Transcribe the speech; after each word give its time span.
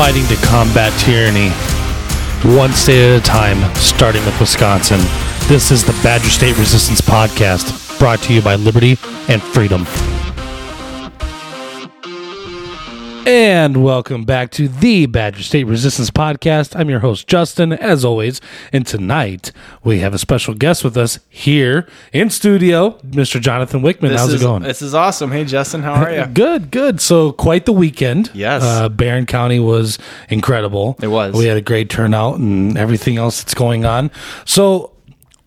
fighting 0.00 0.24
to 0.28 0.36
combat 0.46 0.90
tyranny, 0.98 1.50
one 2.56 2.72
state 2.72 3.12
at 3.12 3.20
a 3.20 3.22
time, 3.22 3.58
starting 3.74 4.24
with 4.24 4.40
Wisconsin. 4.40 4.98
This 5.46 5.70
is 5.70 5.84
the 5.84 5.92
Badger 6.02 6.30
State 6.30 6.56
Resistance 6.56 7.02
Podcast, 7.02 7.98
brought 7.98 8.22
to 8.22 8.32
you 8.32 8.40
by 8.40 8.54
Liberty 8.54 8.96
and 9.28 9.42
Freedom. 9.42 9.84
And 13.32 13.84
welcome 13.84 14.24
back 14.24 14.50
to 14.50 14.66
the 14.66 15.06
Badger 15.06 15.44
State 15.44 15.62
Resistance 15.62 16.10
Podcast. 16.10 16.74
I'm 16.74 16.90
your 16.90 16.98
host, 16.98 17.28
Justin, 17.28 17.72
as 17.72 18.04
always. 18.04 18.40
And 18.72 18.84
tonight 18.84 19.52
we 19.84 20.00
have 20.00 20.12
a 20.12 20.18
special 20.18 20.52
guest 20.52 20.82
with 20.82 20.96
us 20.96 21.20
here 21.28 21.88
in 22.12 22.30
studio, 22.30 22.98
Mr. 23.06 23.40
Jonathan 23.40 23.82
Wichmann. 23.82 24.08
This 24.08 24.20
How's 24.20 24.34
is, 24.34 24.42
it 24.42 24.44
going? 24.44 24.64
This 24.64 24.82
is 24.82 24.96
awesome. 24.96 25.30
Hey, 25.30 25.44
Justin, 25.44 25.80
how 25.82 25.92
are 25.92 26.12
you? 26.12 26.26
Good, 26.34 26.72
good. 26.72 27.00
So 27.00 27.30
quite 27.30 27.66
the 27.66 27.72
weekend. 27.72 28.32
Yes. 28.34 28.64
Uh, 28.64 28.88
Barron 28.88 29.26
County 29.26 29.60
was 29.60 30.00
incredible. 30.28 30.96
It 31.00 31.06
was. 31.06 31.32
We 31.32 31.44
had 31.44 31.56
a 31.56 31.62
great 31.62 31.88
turnout 31.88 32.40
and 32.40 32.76
everything 32.76 33.16
else 33.16 33.40
that's 33.40 33.54
going 33.54 33.84
on. 33.84 34.10
So 34.44 34.89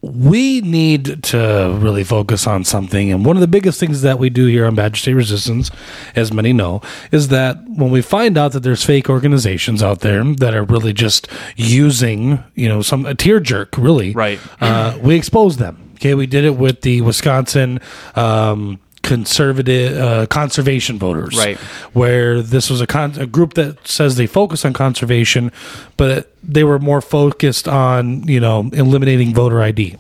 we 0.03 0.59
need 0.59 1.23
to 1.23 1.77
really 1.80 2.03
focus 2.03 2.45
on 2.45 2.66
something. 2.66 3.09
And 3.09 3.23
one 3.25 3.38
of 3.38 3.41
the 3.41 3.48
biggest 3.48 3.80
things 3.80 4.02
that 4.02 4.20
we 4.20 4.29
do 4.29 4.48
here 4.48 4.66
on 4.66 4.76
Badger 4.76 4.98
State 4.98 5.13
Resistance, 5.13 5.71
as 6.13 6.34
many 6.34 6.52
know, 6.52 6.81
is 7.13 7.29
that 7.29 7.57
when 7.70 7.89
we 7.89 8.02
find 8.02 8.38
out 8.38 8.52
that 8.52 8.59
there's 8.59 8.84
fake 8.84 9.09
organizations 9.09 9.81
out 9.81 10.02
there 10.02 10.21
that 10.26 10.54
are 10.54 10.65
really 10.65 10.91
just 10.91 11.29
using, 11.55 12.43
you 12.54 12.68
know, 12.68 12.82
some 12.82 13.05
a 13.05 13.15
tear 13.15 13.40
jerk, 13.40 13.77
really. 13.77 14.12
Right. 14.12 14.40
Uh, 14.60 14.99
we 15.01 15.15
expose 15.15 15.55
them. 15.55 15.91
Okay. 15.95 16.15
We 16.15 16.27
did 16.27 16.43
it 16.43 16.57
with 16.57 16.82
the 16.82 16.99
Wisconsin, 16.99 17.79
um, 18.15 18.82
conservative 19.04 19.98
uh, 19.98 20.26
conservation 20.27 20.98
voters. 20.98 21.37
Right. 21.37 21.57
where 21.93 22.41
this 22.41 22.70
was 22.70 22.82
a, 22.82 22.87
con- 22.87 23.20
a 23.20 23.26
group 23.27 23.54
that 23.55 23.85
says 23.87 24.15
they 24.15 24.27
focus 24.27 24.63
on 24.65 24.73
conservation 24.73 25.51
but 25.98 26.32
they 26.41 26.63
were 26.63 26.79
more 26.79 27.01
focused 27.01 27.68
on 27.68 28.26
you 28.27 28.40
know 28.40 28.70
eliminating 28.73 29.34
voter 29.34 29.62
id 29.62 29.98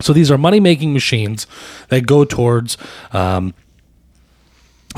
so 0.00 0.12
these 0.12 0.30
are 0.30 0.38
money 0.38 0.60
making 0.60 0.92
machines 0.92 1.46
that 1.88 2.06
go 2.06 2.24
towards 2.24 2.76
um, 3.12 3.52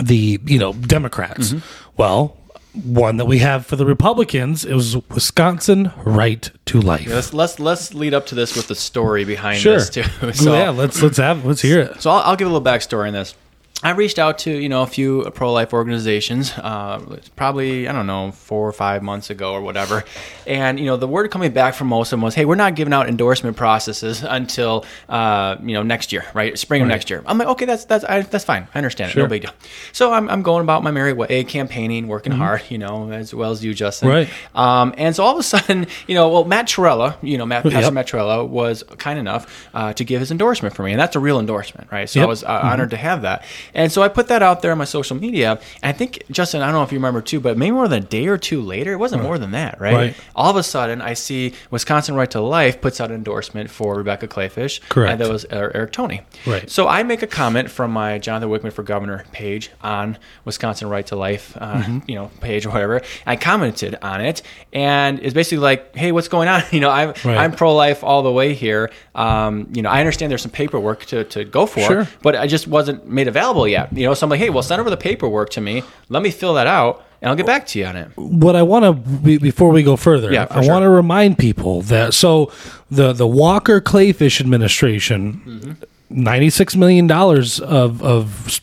the 0.03 0.41
you 0.45 0.59
know 0.59 0.73
democrats. 0.75 1.55
Well 1.97 2.37
one 2.73 3.17
that 3.17 3.25
we 3.25 3.39
have 3.39 3.67
for 3.67 3.77
the 3.77 3.85
republicans 3.85 4.65
it 4.65 4.75
was 4.75 4.97
wisconsin 5.09 5.91
right 6.05 6.51
to 6.67 6.81
life 6.81 7.07
Let's 7.09 7.33
let's 7.35 7.59
let's 7.59 7.95
lead 7.95 8.15
up 8.15 8.27
to 8.27 8.35
this 8.35 8.55
with 8.55 8.69
the 8.69 8.75
story 8.77 9.25
behind 9.25 9.59
sure 9.59 9.75
this 9.75 9.91
too. 9.91 10.03
So, 10.33 10.53
yeah 10.55 10.71
let's 10.71 11.03
let's 11.03 11.17
have 11.19 11.45
let's 11.45 11.63
hear 11.63 11.81
it 11.81 12.01
so 12.01 12.11
I'll, 12.11 12.21
I'll 12.21 12.37
give 12.37 12.49
a 12.49 12.53
little 12.53 12.65
backstory 12.65 13.09
on 13.09 13.15
this. 13.15 13.35
I 13.83 13.93
reached 13.93 14.19
out 14.19 14.39
to 14.41 14.51
you 14.51 14.69
know 14.69 14.83
a 14.83 14.87
few 14.87 15.31
pro 15.35 15.53
life 15.53 15.73
organizations, 15.73 16.53
uh, 16.59 17.19
probably 17.37 17.89
I 17.89 17.93
don't 17.93 18.07
know 18.07 18.31
four 18.33 18.69
or 18.69 18.73
five 18.73 19.03
months 19.03 19.31
ago 19.31 19.55
or 19.55 19.63
whatever, 19.63 20.05
and 20.47 20.79
you 20.79 20.85
know 20.85 20.99
the 20.99 21.07
word 21.09 21.31
coming 21.31 21.53
back 21.53 21.73
from 21.75 21.87
most 21.87 22.09
of 22.09 22.19
them 22.19 22.21
was, 22.23 22.35
hey, 22.35 22.45
we're 22.45 22.57
not 22.57 22.75
giving 22.75 22.93
out 22.93 23.09
endorsement 23.09 23.57
processes 23.57 24.23
until 24.23 24.85
uh, 25.09 25.57
you 25.63 25.73
know 25.73 25.83
next 25.83 26.13
year, 26.13 26.27
right, 26.35 26.59
spring 26.59 26.83
of 26.83 26.89
next 26.89 27.09
year. 27.09 27.23
I'm 27.25 27.39
like, 27.39 27.49
okay, 27.49 27.65
that's 27.65 27.87
that's 27.87 28.05
I, 28.05 28.21
that's 28.21 28.45
fine, 28.45 28.69
I 28.75 28.79
understand 28.79 29.13
it, 29.13 29.17
no 29.17 29.27
big 29.27 29.43
deal. 29.43 29.53
So 29.93 30.13
I'm, 30.13 30.29
I'm 30.29 30.43
going 30.43 30.63
about 30.63 30.83
my 30.83 30.91
merry 30.91 31.15
way, 31.15 31.43
campaigning, 31.45 32.07
working 32.07 32.33
hard, 32.33 32.63
you 32.69 32.77
know, 32.77 33.11
as 33.11 33.33
well 33.35 33.51
as 33.51 33.65
you, 33.65 33.73
Justin. 33.73 34.09
Right. 34.09 34.29
Um, 34.55 34.95
and 34.99 35.17
so 35.17 35.25
all 35.25 35.33
of 35.33 35.39
a 35.39 35.43
sudden, 35.43 35.87
you 36.07 36.15
know, 36.15 36.29
well, 36.29 36.45
Matt 36.45 36.67
Trewhella, 36.69 37.17
you 37.23 37.39
know, 37.39 37.47
Matt, 37.47 37.63
Pastor 37.63 37.81
Yep. 37.81 37.93
Matt 37.95 38.09
Trewhella 38.09 38.47
was 38.47 38.83
kind 38.99 39.19
enough 39.19 39.69
uh, 39.73 39.95
to 39.95 40.05
give 40.05 40.21
his 40.21 40.31
endorsement 40.31 40.75
for 40.75 40.83
me, 40.83 40.93
and 40.93 41.01
that's 41.01 41.17
a 41.17 41.21
real 41.21 41.41
endorsement, 41.41 41.91
right? 41.91 42.09
So 42.11 42.21
I 42.21 42.23
Yep. 42.25 42.29
was 42.29 42.45
uh, 42.45 42.61
honored 42.63 42.91
to 42.91 42.97
have 42.99 43.23
that, 43.23 43.45
and 43.75 43.91
so 43.93 44.03
I 44.03 44.09
put 44.09 44.29
that 44.29 44.43
out 44.43 44.63
there 44.63 44.73
on 44.73 44.79
my 44.79 44.85
social 44.85 45.17
media. 45.17 45.53
And 45.83 45.91
I 45.91 45.93
think 45.93 46.23
Justin, 46.31 46.63
I 46.63 46.67
don't 46.67 46.75
know 46.75 46.83
if 46.83 46.93
you 46.93 46.99
remember 46.99 47.21
too, 47.23 47.41
but 47.41 47.57
maybe 47.57 47.73
more 47.73 47.89
than 47.89 48.03
a 48.03 48.07
day 48.07 48.27
or 48.27 48.39
two 48.39 48.61
later, 48.61 48.93
it 48.93 48.97
wasn't 48.99 49.23
more 49.23 49.39
than 49.39 49.51
that, 49.53 49.81
right? 49.81 49.95
Right. 49.95 50.17
All 50.35 50.51
of 50.51 50.57
a 50.57 50.63
sudden, 50.63 51.01
I 51.03 51.15
see 51.15 51.55
Wisconsin 51.71 52.15
Right 52.15 52.31
to 52.33 52.41
Life 52.41 52.81
puts 52.81 53.01
out 53.01 53.11
an 53.11 53.17
endorsement 53.17 53.71
for 53.71 53.95
Rebecca 53.97 54.29
Kleefisch, 54.29 54.81
Correct. 54.89 55.13
and 55.13 55.21
that 55.21 55.31
was 55.31 55.45
Eric 55.51 55.93
Toney, 55.93 56.23
Right. 56.47 56.71
So 56.71 56.89
I 56.89 57.03
make 57.03 57.23
a 57.23 57.27
comment 57.27 57.71
from 57.71 57.91
my 57.93 58.19
Jonathan 58.19 58.49
Wichmann 58.51 58.73
for 58.73 58.83
Governor 58.83 59.25
page 59.33 59.71
on 59.83 60.19
Wisconsin 60.45 60.89
Right 60.89 61.07
to 61.07 61.17
Life, 61.17 61.57
uh, 61.61 61.71
Mm-hmm. 61.81 61.99
you 62.09 62.15
know, 62.17 62.31
page 62.41 62.67
or 62.67 62.71
whatever. 62.71 63.01
I 63.27 63.37
commented 63.37 63.97
on 64.03 64.21
it, 64.21 64.43
and 64.73 65.19
it's 65.21 65.35
basically 65.35 65.59
like, 65.63 65.95
"Hey, 65.97 66.13
what's 66.13 66.29
going 66.29 66.49
on? 66.49 66.63
You 66.73 66.81
know, 66.81 66.91
I'm 66.91 67.09
Right. 67.25 67.37
I'm 67.39 67.53
pro 67.53 67.75
life 67.75 68.03
all 68.05 68.23
the 68.23 68.31
way 68.33 68.55
here. 68.55 68.91
Um, 69.15 69.69
you 69.73 69.83
know, 69.83 69.91
I 69.91 70.01
understand 70.01 70.31
there's 70.31 70.43
some 70.43 70.51
paperwork 70.51 71.05
to, 71.07 71.25
to 71.25 71.45
go 71.45 71.67
for, 71.67 71.81
Sure. 71.81 72.09
but 72.23 72.37
I 72.37 72.47
just 72.47 72.67
wasn't 72.69 73.07
made 73.09 73.29
available 73.29 73.60
yet. 73.69 73.93
You 73.97 74.07
know, 74.07 74.15
so 74.15 74.27
I'm 74.27 74.31
like, 74.31 74.41
hey, 74.41 74.51
well, 74.51 74.63
send 74.63 74.81
over 74.81 74.91
the 74.91 74.97
paperwork 74.97 75.51
to 75.51 75.61
me. 75.61 75.83
Let 76.09 76.23
me 76.23 76.31
fill 76.31 76.55
that 76.55 76.67
out, 76.67 77.05
and 77.23 77.29
I'll 77.31 77.37
get 77.37 77.47
back 77.47 77.67
to 77.69 77.79
you 77.79 77.87
on 77.87 77.97
it. 77.97 78.09
what 78.17 78.57
I 78.57 78.63
want 78.63 78.85
to 78.85 78.93
be, 78.93 79.39
before 79.39 79.71
we 79.71 79.83
go 79.83 79.97
further, 79.97 80.33
Yeah, 80.33 80.47
I 80.51 80.63
sure. 80.63 80.73
want 80.73 80.83
to 80.85 80.89
remind 80.91 81.39
people 81.39 81.83
that 81.83 82.15
so 82.15 82.53
the 82.91 83.13
the 83.13 83.27
Walker 83.27 83.81
Kleefisch 83.81 84.41
administration, 84.41 85.43
Mm-hmm. 85.47 86.25
$96 86.27 86.77
million 86.77 87.09
of 87.11 88.03
of 88.03 88.61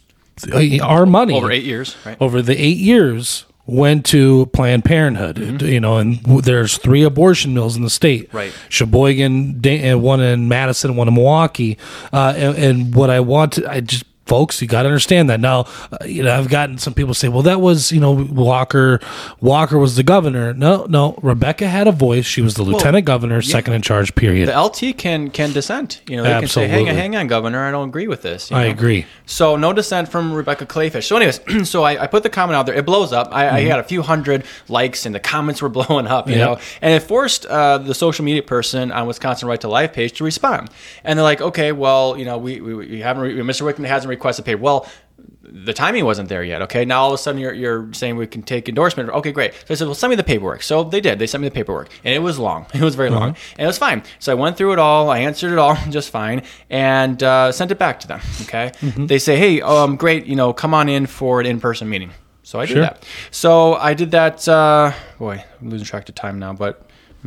our 0.84 1.06
money 1.06 1.34
Over 1.34 1.52
eight 1.52 1.64
years, 1.64 1.96
right? 2.06 2.18
over 2.19 2.41
the 2.41 2.56
eight 2.62 2.78
years 2.78 3.46
went 3.66 4.06
to 4.08 4.46
Planned 4.47 4.85
Parenthood. 4.85 5.62
You 5.62 5.79
know, 5.79 5.97
and 5.97 6.19
there's 6.44 6.78
three 6.78 7.03
abortion 7.03 7.53
mills 7.53 7.75
in 7.75 7.84
the 7.84 7.90
state. 7.90 8.28
Mm-hmm. 8.28 8.38
Right. 8.38 8.53
Sheboygan, 8.69 9.62
uh, 9.66 9.97
one 9.97 10.22
in 10.22 10.47
Madison, 10.47 10.96
one 10.96 11.08
in 11.09 11.14
Milwaukee. 11.16 11.78
Uh, 12.14 12.34
and, 12.38 12.58
and 12.58 12.96
what 12.96 13.09
I 13.09 13.19
want 13.19 13.53
to, 13.53 13.69
I 13.69 13.81
just. 13.81 14.03
Folks, 14.28 14.62
you 14.62 14.68
got 14.68 14.84
to 14.84 14.90
understand 14.90 15.30
that 15.30 15.40
now. 15.40 15.66
Uh, 15.92 15.98
you 16.06 16.22
know, 16.24 16.38
I've 16.38 16.50
gotten 16.50 16.78
some 16.78 16.94
people 16.94 17.14
say, 17.14 17.30
"Well, 17.30 17.44
that 17.44 17.62
was 17.62 17.92
you 17.92 18.00
know 18.00 18.12
Walker. 18.12 19.00
Walker 19.42 19.78
was 19.78 19.96
the 19.96 20.04
governor." 20.04 20.54
No, 20.54 20.86
no. 20.90 21.18
Rebecca 21.22 21.68
had 21.68 21.88
a 21.88 21.92
voice. 21.92 22.26
She 22.26 22.42
was 22.42 22.56
the 22.56 22.64
lieutenant 22.64 23.06
governor, 23.06 23.42
second 23.42 23.74
in 23.74 23.82
charge. 23.82 24.14
Period. 24.16 24.50
The 24.50 24.62
LT 24.62 24.98
can 24.98 25.30
can 25.30 25.54
dissent. 25.54 26.02
You 26.08 26.18
know, 26.18 26.24
they 26.24 26.40
can 26.40 26.48
say, 26.48 26.68
"Hang 26.68 26.90
on, 26.90 26.96
hang 26.96 27.16
on, 27.16 27.28
Governor, 27.28 27.64
I 27.66 27.72
don't 27.72 27.90
agree 27.90 28.08
with 28.08 28.22
this." 28.22 28.52
you 28.52 28.58
I 28.58 28.66
know? 28.66 28.72
agree. 28.72 29.06
So 29.26 29.56
no 29.56 29.74
dissent 29.74 30.10
from 30.10 30.34
Rebecca 30.34 30.66
Kleefisch. 30.66 31.06
So, 31.06 31.16
anyways, 31.18 31.40
so 31.70 31.84
I, 31.84 32.04
I 32.04 32.08
put 32.08 32.24
the 32.24 32.30
comment 32.30 32.56
out 32.56 32.66
there. 32.66 32.76
It 32.76 32.86
blows 32.86 33.14
up. 33.14 33.30
I, 33.32 33.50
I 33.50 33.59
had 33.62 33.80
a 33.80 33.84
few 33.84 34.02
hundred 34.02 34.44
likes, 34.68 35.06
and 35.06 35.14
the 35.16 35.20
comments 35.20 35.62
were 35.62 35.70
blowing 35.78 36.08
up. 36.08 36.28
You 36.30 36.36
Yep. 36.36 36.48
know, 36.48 36.59
and 36.82 36.94
it 36.94 37.02
forced 37.04 37.46
uh, 37.46 37.78
the 37.78 37.94
social 37.96 38.26
media 38.26 38.44
person 38.44 38.92
on 38.92 39.08
Wisconsin 39.08 39.48
Right 39.48 39.62
to 39.62 39.68
Life 39.70 39.94
page 39.94 40.14
to 40.18 40.24
respond. 40.24 40.70
And 41.04 41.18
they're 41.18 41.24
like, 41.24 41.42
"Okay, 41.42 41.72
well, 41.72 42.18
you 42.18 42.26
know, 42.26 42.38
we 42.38 42.59
we, 42.62 42.74
we 42.74 43.00
haven't. 43.00 43.24
Re- 43.24 43.36
Mr. 43.38 43.62
Wichmann 43.62 43.86
hasn't 43.88 44.09
requested 44.17 44.45
paper. 44.45 44.61
Well." 44.61 44.88
the 45.50 45.73
timing 45.73 46.03
wasn't 46.05 46.28
there 46.28 46.44
yet. 46.44 46.61
Okay, 46.63 46.83
now 46.83 47.01
all 47.03 47.07
of 47.07 47.13
a 47.13 47.17
sudden 47.17 47.39
you're, 47.39 47.53
you're 47.53 47.91
saying 47.94 48.17
we 48.17 48.28
can 48.28 48.44
take 48.44 48.67
endorsement. 48.67 49.09
Okay, 49.09 49.31
great. 49.31 49.53
So 49.53 49.66
I 49.69 49.73
said, 49.75 49.85
well, 49.85 49.95
send 49.95 50.09
me 50.09 50.16
the 50.17 50.23
paperwork. 50.23 50.61
So 50.61 50.83
they 50.83 51.00
did. 51.00 51.19
They 51.19 51.25
sent 51.25 51.41
me 51.41 51.47
the 51.47 51.53
paperwork, 51.55 51.89
and 52.03 52.13
it 52.13 52.19
was 52.19 52.38
long. 52.38 52.66
It 52.73 52.81
was 52.81 52.95
very 52.95 53.09
long, 53.09 53.29
and 53.57 53.63
it 53.63 53.66
was 53.66 53.78
fine. 53.78 54.03
So 54.19 54.31
I 54.33 54.35
went 54.35 54.57
through 54.57 54.73
it 54.73 54.79
all. 54.79 55.09
I 55.09 55.19
answered 55.19 55.53
it 55.53 55.57
all 55.57 55.75
just 55.89 56.09
fine, 56.09 56.44
and 56.69 57.22
uh, 57.23 57.51
sent 57.53 57.72
it 57.72 57.79
back 57.79 58.01
to 58.01 58.07
them. 58.07 58.19
Okay, 58.41 58.72
they 58.97 59.19
say, 59.19 59.38
hey, 59.38 59.61
um, 59.61 59.95
great. 59.95 60.25
You 60.25 60.35
know, 60.35 60.51
come 60.53 60.73
on 60.73 60.89
in 60.89 61.05
for 61.07 61.39
an 61.39 61.45
in-person 61.45 61.88
meeting. 61.89 62.11
So 62.44 62.59
I 62.59 62.66
did 62.66 62.73
Sure. 62.73 62.81
that. 62.81 63.05
So 63.31 63.73
I 63.75 63.94
did 63.94 64.11
that. 64.11 64.47
Uh, 64.47 64.91
boy, 65.17 65.44
I'm 65.61 65.69
losing 65.69 65.85
track 65.85 66.07
of 66.09 66.16
time 66.16 66.39
now, 66.39 66.53
but. 66.53 66.84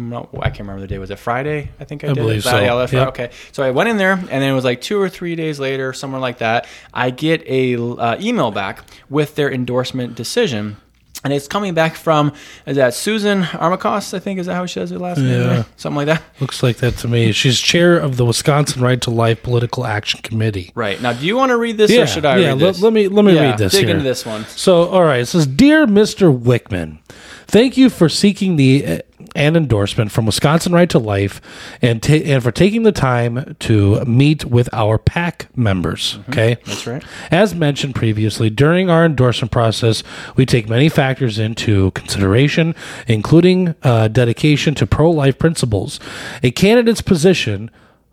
No, 0.08 0.28
I 0.40 0.48
can't 0.48 0.60
remember 0.60 0.80
the 0.80 0.86
day. 0.86 0.98
Was 0.98 1.10
it 1.10 1.18
Friday? 1.18 1.70
I 1.78 1.84
think 1.84 2.04
I, 2.04 2.08
I 2.08 2.12
did. 2.14 2.20
believe 2.20 2.38
it. 2.38 2.42
so. 2.42 2.58
Yeah, 2.58 2.86
Yep. 2.90 3.08
Okay. 3.08 3.30
So 3.52 3.62
I 3.62 3.70
went 3.70 3.88
in 3.88 3.96
there, 3.98 4.12
and 4.12 4.28
then 4.28 4.42
it 4.42 4.54
was 4.54 4.64
like 4.64 4.80
two 4.80 5.00
or 5.00 5.08
three 5.08 5.36
days 5.36 5.60
later, 5.60 5.92
somewhere 5.92 6.20
like 6.20 6.38
that. 6.38 6.66
I 6.94 7.10
get 7.10 7.42
a 7.46 7.76
uh, 7.76 8.16
email 8.20 8.50
back 8.50 8.84
with 9.08 9.34
their 9.34 9.52
endorsement 9.52 10.14
decision. 10.14 10.76
And 11.22 11.34
it's 11.34 11.48
coming 11.48 11.74
back 11.74 11.96
from 11.96 12.32
is 12.64 12.76
that 12.76 12.94
Susan 12.94 13.42
Armacost, 13.42 14.14
I 14.14 14.20
think 14.20 14.40
is 14.40 14.46
that 14.46 14.54
how 14.54 14.64
she 14.64 14.74
says 14.74 14.88
her 14.88 14.98
last 14.98 15.18
name? 15.18 15.28
Yeah. 15.28 15.56
right? 15.58 15.66
Something 15.76 15.96
like 15.96 16.06
that. 16.06 16.22
Looks 16.40 16.62
like 16.62 16.78
that 16.78 16.96
to 16.98 17.08
me. 17.08 17.32
She's 17.32 17.60
chair 17.60 17.98
of 17.98 18.16
the 18.16 18.24
Wisconsin 18.24 18.80
Right 18.80 18.98
to 19.02 19.10
Life 19.10 19.42
Political 19.42 19.84
Action 19.84 20.22
Committee. 20.22 20.72
Right. 20.74 20.98
Now 21.02 21.12
do 21.12 21.26
you 21.26 21.36
want 21.36 21.50
to 21.50 21.58
read 21.58 21.76
this 21.76 21.90
or 21.92 22.06
should 22.06 22.24
I 22.24 22.38
yeah. 22.38 22.46
read 22.48 22.52
let- 22.62 22.72
this? 22.72 22.80
Let, 22.82 22.94
me 22.94 23.08
let 23.08 23.26
me 23.26 23.34
Yeah, 23.34 23.50
read 23.50 23.58
this 23.58 23.72
Dig 23.72 23.82
here. 23.84 23.90
into 23.96 24.02
this 24.02 24.24
one. 24.24 24.46
So, 24.46 24.88
all 24.88 25.04
right, 25.04 25.20
it 25.20 25.26
says, 25.26 25.46
"Dear 25.46 25.86
Mr. 25.86 26.34
Wichmann, 26.34 27.00
thank 27.46 27.76
you 27.76 27.90
for 27.90 28.08
seeking 28.08 28.56
the 28.56 29.02
uh, 29.34 29.38
an 29.38 29.56
endorsement 29.56 30.10
from 30.12 30.26
Wisconsin 30.26 30.72
Right 30.72 30.88
to 30.90 30.98
Life, 30.98 31.40
and 31.82 32.02
ta- 32.02 32.12
and 32.14 32.42
for 32.42 32.50
taking 32.52 32.82
the 32.82 32.92
time 32.92 33.56
to 33.60 34.04
meet 34.04 34.44
with 34.44 34.68
our 34.72 34.98
PAC 34.98 35.48
members. 35.56 36.18
Okay, 36.28 36.56
Mm-hmm. 36.56 36.70
That's 36.70 36.86
right. 36.86 37.04
As 37.30 37.54
mentioned 37.54 37.94
previously, 37.94 38.50
during 38.50 38.90
our 38.90 39.04
endorsement 39.04 39.50
process, 39.52 40.02
we 40.36 40.46
take 40.46 40.68
many 40.68 40.88
factors 40.88 41.38
into 41.38 41.90
consideration, 41.92 42.74
including 43.06 43.74
uh, 43.82 44.08
dedication 44.08 44.74
to 44.76 44.86
pro-life 44.86 45.38
principles, 45.38 46.00
a 46.42 46.50
candidate's 46.50 47.02
position." 47.02 47.70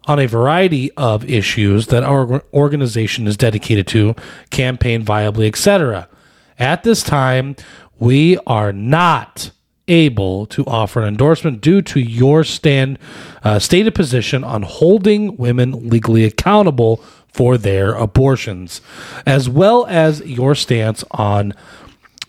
On 0.09 0.19
a 0.19 0.25
variety 0.25 0.89
of 0.93 1.29
issues 1.29 1.87
that 1.87 2.01
our 2.01 2.41
organization 2.53 3.27
is 3.27 3.35
dedicated 3.35 3.87
to, 3.87 4.15
campaign 4.51 5.03
viably, 5.03 5.47
etc. 5.47 6.07
At 6.57 6.83
this 6.83 7.03
time, 7.03 7.57
we 7.99 8.37
are 8.47 8.71
not 8.71 9.51
able 9.87 10.45
to 10.47 10.65
offer 10.65 11.01
an 11.01 11.07
endorsement 11.07 11.61
due 11.61 11.81
to 11.81 11.99
your 11.99 12.43
stand 12.43 12.99
uh, 13.43 13.59
stated 13.59 13.95
position 13.95 14.43
on 14.43 14.63
holding 14.63 15.37
women 15.37 15.89
legally 15.89 16.23
accountable 16.25 16.97
for 17.27 17.57
their 17.57 17.93
abortions, 17.93 18.81
as 19.25 19.47
well 19.47 19.85
as 19.87 20.21
your 20.21 20.55
stance 20.55 21.03
on 21.11 21.53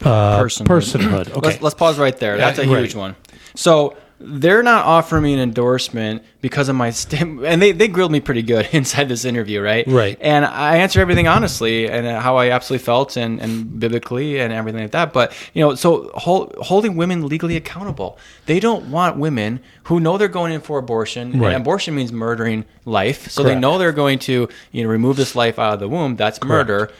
uh, 0.02 0.38
Personhood. 0.40 0.66
personhood. 0.66 1.30
Okay, 1.30 1.48
Let's, 1.48 1.62
let's 1.62 1.74
pause 1.74 1.98
right 1.98 2.16
there. 2.16 2.36
That's 2.36 2.58
a 2.58 2.68
right. 2.68 2.80
huge 2.80 2.94
one. 2.94 3.16
So 3.54 3.96
they're 4.20 4.62
not 4.62 4.84
offering 4.84 5.22
me 5.22 5.32
an 5.32 5.38
endorsement 5.38 6.22
because 6.40 6.68
of 6.68 6.76
my 6.76 6.90
st- 6.90 7.22
and 7.44 7.62
they, 7.62 7.72
they 7.72 7.88
grilled 7.88 8.10
me 8.10 8.20
pretty 8.20 8.42
good 8.42 8.68
inside 8.72 9.08
this 9.08 9.24
interview, 9.24 9.60
right? 9.60 9.86
Right. 9.86 10.18
And 10.20 10.44
I 10.44 10.76
answered 10.78 11.00
everything 11.00 11.28
honestly 11.28 11.88
and 11.88 12.06
how 12.06 12.36
I 12.36 12.50
absolutely 12.50 12.84
felt 12.84 13.16
and, 13.16 13.40
and 13.40 13.78
biblically 13.78 14.40
and 14.40 14.52
everything 14.52 14.82
like 14.82 14.90
that. 14.92 15.12
But 15.12 15.32
you 15.54 15.62
know, 15.62 15.74
so 15.74 16.10
hold, 16.14 16.54
holding 16.60 16.96
women 16.96 17.28
legally 17.28 17.56
accountable. 17.56 18.18
They 18.46 18.60
don't 18.60 18.90
want 18.90 19.18
women 19.18 19.60
who 19.84 20.00
know 20.00 20.18
they're 20.18 20.28
going 20.28 20.52
in 20.52 20.60
for 20.60 20.78
abortion. 20.78 21.38
Right. 21.38 21.52
And 21.52 21.62
abortion 21.62 21.94
means 21.94 22.12
murdering 22.12 22.64
life, 22.84 23.30
so 23.30 23.42
they 23.42 23.54
know 23.54 23.78
they're 23.78 23.92
going 23.92 24.18
to 24.20 24.48
you 24.72 24.82
know 24.82 24.88
remove 24.88 25.16
this 25.16 25.34
life 25.36 25.58
out 25.58 25.74
of 25.74 25.80
the 25.80 25.88
womb. 25.88 26.16
That's 26.16 26.42
murder. 26.42 26.90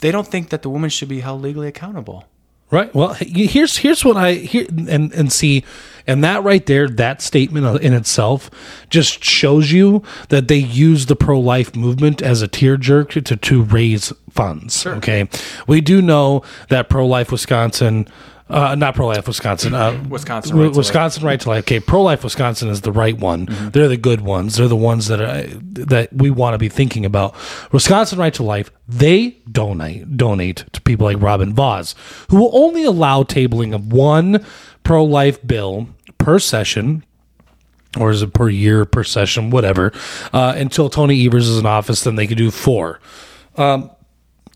They 0.00 0.10
don't 0.10 0.26
think 0.26 0.50
that 0.50 0.62
the 0.62 0.68
woman 0.68 0.90
should 0.90 1.08
be 1.08 1.20
held 1.20 1.42
legally 1.42 1.68
accountable. 1.68 2.24
Right. 2.70 2.92
Well, 2.94 3.14
here's 3.14 3.76
here's 3.76 4.04
what 4.04 4.16
I 4.16 4.32
hear 4.32 4.66
and 4.68 5.12
and 5.12 5.32
see, 5.32 5.64
and 6.06 6.22
that 6.24 6.42
right 6.44 6.64
there, 6.66 6.88
that 6.88 7.20
statement 7.20 7.82
in 7.82 7.92
itself 7.92 8.50
just 8.90 9.24
shows 9.24 9.72
you 9.72 10.02
that 10.28 10.48
they 10.48 10.58
use 10.58 11.06
the 11.06 11.16
pro 11.16 11.38
life 11.40 11.74
movement 11.74 12.22
as 12.22 12.42
a 12.42 12.48
tear 12.48 12.76
jerk 12.76 13.10
to 13.10 13.36
to 13.36 13.62
raise 13.62 14.12
funds. 14.30 14.86
Okay, 14.86 15.28
we 15.66 15.80
do 15.80 16.00
know 16.00 16.42
that 16.68 16.88
pro 16.88 17.06
life 17.06 17.32
Wisconsin. 17.32 18.06
Uh, 18.48 18.76
not 18.76 18.94
pro 18.94 19.08
life 19.08 19.26
Wisconsin. 19.26 19.74
Uh, 19.74 20.00
Wisconsin 20.08 20.56
Right 20.56 20.62
to 20.62 20.68
Life. 20.68 20.76
Wisconsin 20.76 21.24
right 21.24 21.40
to 21.40 21.48
life. 21.48 21.64
Okay, 21.64 21.80
pro 21.80 22.00
life 22.00 22.22
Wisconsin 22.22 22.68
is 22.68 22.82
the 22.82 22.92
right 22.92 23.18
one. 23.18 23.46
Mm-hmm. 23.46 23.70
They're 23.70 23.88
the 23.88 23.96
good 23.96 24.20
ones. 24.20 24.54
They're 24.54 24.68
the 24.68 24.76
ones 24.76 25.08
that 25.08 25.20
are, 25.20 25.42
that 25.86 26.12
we 26.12 26.30
want 26.30 26.54
to 26.54 26.58
be 26.58 26.68
thinking 26.68 27.04
about. 27.04 27.34
Wisconsin 27.72 28.20
right 28.20 28.32
to 28.34 28.44
life. 28.44 28.70
They 28.86 29.38
donate 29.50 30.16
donate 30.16 30.64
to 30.72 30.80
people 30.82 31.06
like 31.06 31.20
Robin 31.20 31.54
Vos, 31.54 31.96
who 32.30 32.36
will 32.36 32.50
only 32.52 32.84
allow 32.84 33.24
tabling 33.24 33.74
of 33.74 33.92
one 33.92 34.44
pro 34.84 35.02
life 35.02 35.44
bill 35.44 35.88
per 36.26 36.40
session 36.40 37.04
or 37.96 38.10
is 38.10 38.20
it 38.20 38.34
per 38.34 38.48
year, 38.48 38.84
per 38.84 39.04
session, 39.04 39.48
whatever, 39.50 39.92
uh, 40.32 40.54
until 40.56 40.90
Tony 40.90 41.24
Evers 41.24 41.48
is 41.48 41.56
in 41.56 41.66
office, 41.66 42.02
then 42.02 42.16
they 42.16 42.26
could 42.26 42.36
do 42.36 42.50
four. 42.50 42.98
Um, 43.56 43.92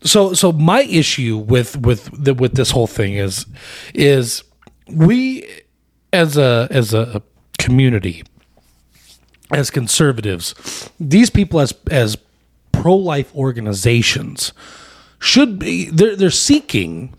so, 0.03 0.33
so 0.33 0.51
my 0.51 0.81
issue 0.81 1.37
with 1.37 1.77
with 1.77 2.09
the, 2.11 2.33
with 2.33 2.55
this 2.55 2.71
whole 2.71 2.87
thing 2.87 3.13
is, 3.13 3.45
is 3.93 4.43
we 4.89 5.47
as 6.11 6.37
a 6.37 6.67
as 6.69 6.93
a 6.93 7.23
community, 7.57 8.23
as 9.51 9.69
conservatives, 9.71 10.91
these 10.99 11.29
people 11.29 11.61
as 11.61 11.73
as 11.89 12.17
pro 12.73 12.97
life 12.97 13.33
organizations 13.33 14.51
should 15.19 15.57
be 15.57 15.89
they're 15.89 16.17
they're 16.17 16.31
seeking 16.31 17.15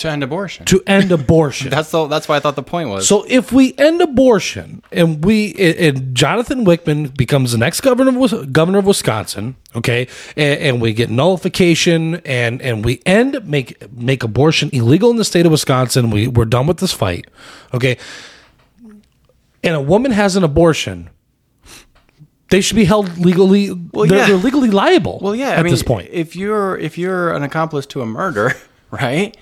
To 0.00 0.10
end 0.10 0.22
abortion. 0.22 0.64
to 0.66 0.82
end 0.86 1.12
abortion. 1.20 1.68
That's 1.68 1.90
the, 1.90 2.06
that's 2.06 2.26
why 2.26 2.36
I 2.36 2.40
thought 2.40 2.56
the 2.56 2.62
point 2.62 2.88
was. 2.88 3.06
So 3.06 3.24
if 3.28 3.52
we 3.52 3.74
end 3.76 4.00
abortion 4.00 4.82
and 4.90 5.22
we 5.22 5.54
and 5.54 6.14
Jonathan 6.14 6.64
Wickman 6.64 7.14
becomes 7.14 7.52
the 7.52 7.58
next 7.58 7.82
governor 7.82 8.18
of, 8.18 8.50
governor 8.50 8.78
of 8.78 8.86
Wisconsin, 8.86 9.56
okay, 9.76 10.08
and, 10.38 10.60
and 10.60 10.80
we 10.80 10.94
get 10.94 11.10
nullification 11.10 12.16
and 12.24 12.62
and 12.62 12.82
we 12.82 13.02
end 13.04 13.46
make 13.46 13.92
make 13.92 14.22
abortion 14.22 14.70
illegal 14.72 15.10
in 15.10 15.16
the 15.18 15.24
state 15.24 15.44
of 15.44 15.52
Wisconsin, 15.52 16.10
we 16.10 16.28
we're 16.28 16.46
done 16.46 16.66
with 16.66 16.78
this 16.78 16.92
fight, 16.92 17.26
okay. 17.74 17.98
And 19.62 19.74
a 19.76 19.80
woman 19.82 20.12
has 20.12 20.36
an 20.36 20.44
abortion, 20.44 21.10
they 22.48 22.62
should 22.62 22.76
be 22.76 22.86
held 22.86 23.18
legally. 23.18 23.68
they're, 23.68 24.06
yeah. 24.06 24.26
they're 24.28 24.36
legally 24.36 24.70
liable. 24.70 25.18
well, 25.22 25.34
yeah. 25.34 25.50
at 25.50 25.58
I 25.58 25.62
mean, 25.62 25.72
this 25.72 25.82
point. 25.82 26.08
if 26.10 26.34
you're 26.34 26.78
if 26.78 26.96
you're 26.96 27.32
an 27.34 27.42
accomplice 27.42 27.84
to 27.86 28.00
a 28.00 28.06
murder, 28.06 28.54
right? 28.90 29.36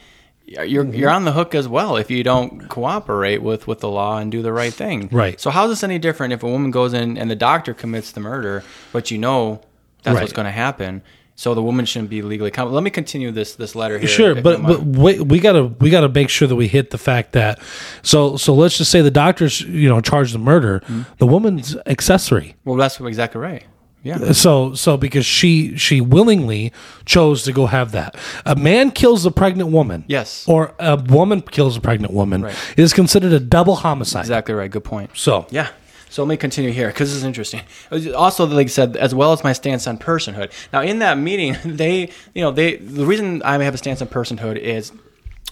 You're 0.48 0.84
Mm-hmm. 0.84 0.94
you're 0.94 1.10
on 1.10 1.24
the 1.24 1.32
hook 1.32 1.54
as 1.54 1.68
well 1.68 1.96
if 1.96 2.10
you 2.10 2.22
don't 2.24 2.68
cooperate 2.70 3.42
with 3.42 3.66
with 3.66 3.80
the 3.80 3.88
law 3.90 4.18
and 4.18 4.32
do 4.32 4.40
the 4.42 4.52
right 4.52 4.72
thing. 4.72 5.08
Right. 5.12 5.38
So 5.40 5.50
how's 5.50 5.68
this 5.70 5.82
any 5.84 5.98
different 5.98 6.32
if 6.32 6.42
a 6.42 6.48
woman 6.48 6.70
goes 6.70 6.94
in 6.94 7.18
and 7.18 7.30
the 7.30 7.36
doctor 7.36 7.74
commits 7.74 8.12
the 8.12 8.20
murder, 8.20 8.64
but 8.92 9.10
you 9.10 9.18
know 9.18 9.60
that's 10.02 10.14
Right. 10.14 10.22
what's 10.22 10.32
going 10.32 10.46
to 10.46 10.52
happen? 10.52 11.02
So 11.34 11.54
the 11.54 11.62
woman 11.62 11.84
shouldn't 11.84 12.10
be 12.10 12.22
legally 12.22 12.48
accountable. 12.48 12.74
Let 12.74 12.82
me 12.82 12.90
continue 12.90 13.30
this 13.30 13.54
this 13.54 13.76
letter 13.76 13.96
here. 13.98 14.08
Sure, 14.08 14.34
but 14.34 14.60
but 14.62 14.82
wait, 14.82 15.20
we 15.22 15.38
gotta 15.38 15.66
we 15.66 15.88
gotta 15.90 16.08
make 16.08 16.30
sure 16.30 16.48
that 16.48 16.56
we 16.56 16.66
hit 16.66 16.90
the 16.90 16.98
fact 16.98 17.32
that 17.32 17.60
so 18.02 18.36
so 18.36 18.54
let's 18.54 18.76
just 18.78 18.90
say 18.90 19.02
the 19.02 19.10
doctors 19.12 19.60
you 19.60 19.88
know 19.88 20.00
charged 20.00 20.34
the 20.34 20.38
murder, 20.40 20.80
Mm-hmm. 20.80 21.02
the 21.18 21.26
woman's 21.28 21.76
accessory. 21.86 22.56
well, 22.64 22.74
that's 22.76 22.98
exactly 23.00 23.40
right. 23.40 23.62
Yeah. 24.08 24.16
Uh, 24.16 24.32
so 24.32 24.74
so 24.74 24.96
because 24.96 25.26
she 25.26 25.76
she 25.76 26.00
willingly 26.00 26.72
chose 27.04 27.42
to 27.44 27.52
go 27.52 27.66
have 27.66 27.92
that. 27.92 28.16
A 28.46 28.56
man 28.56 28.90
kills 28.90 29.26
a 29.26 29.30
pregnant 29.30 29.70
woman. 29.70 30.04
Yes. 30.08 30.48
Or 30.48 30.74
a 30.78 30.96
woman 30.96 31.42
kills 31.42 31.76
a 31.76 31.80
pregnant 31.80 32.14
woman. 32.14 32.42
Right. 32.42 32.56
It 32.76 32.82
is 32.82 32.94
considered 32.94 33.32
a 33.32 33.40
double 33.40 33.76
homicide. 33.76 34.20
Exactly 34.22 34.54
right. 34.54 34.70
Good 34.70 34.84
point. 34.84 35.10
So 35.14 35.46
Yeah. 35.50 35.68
So 36.10 36.22
let 36.22 36.28
me 36.30 36.36
continue 36.38 36.70
here 36.72 36.86
because 36.88 37.10
this 37.10 37.16
is 37.18 37.24
interesting. 37.24 37.60
Also, 38.16 38.46
like 38.46 38.66
I 38.66 38.70
said, 38.70 38.96
as 38.96 39.14
well 39.14 39.34
as 39.34 39.44
my 39.44 39.52
stance 39.52 39.86
on 39.86 39.98
personhood. 39.98 40.50
Now, 40.72 40.80
in 40.80 41.00
that 41.00 41.18
meeting, 41.18 41.54
they, 41.76 42.10
you 42.34 42.42
know, 42.42 42.50
they 42.50 42.76
the 42.76 43.04
reason 43.04 43.42
I 43.42 43.62
have 43.62 43.74
a 43.74 43.78
stance 43.78 44.00
on 44.00 44.08
personhood 44.08 44.56
is 44.56 44.90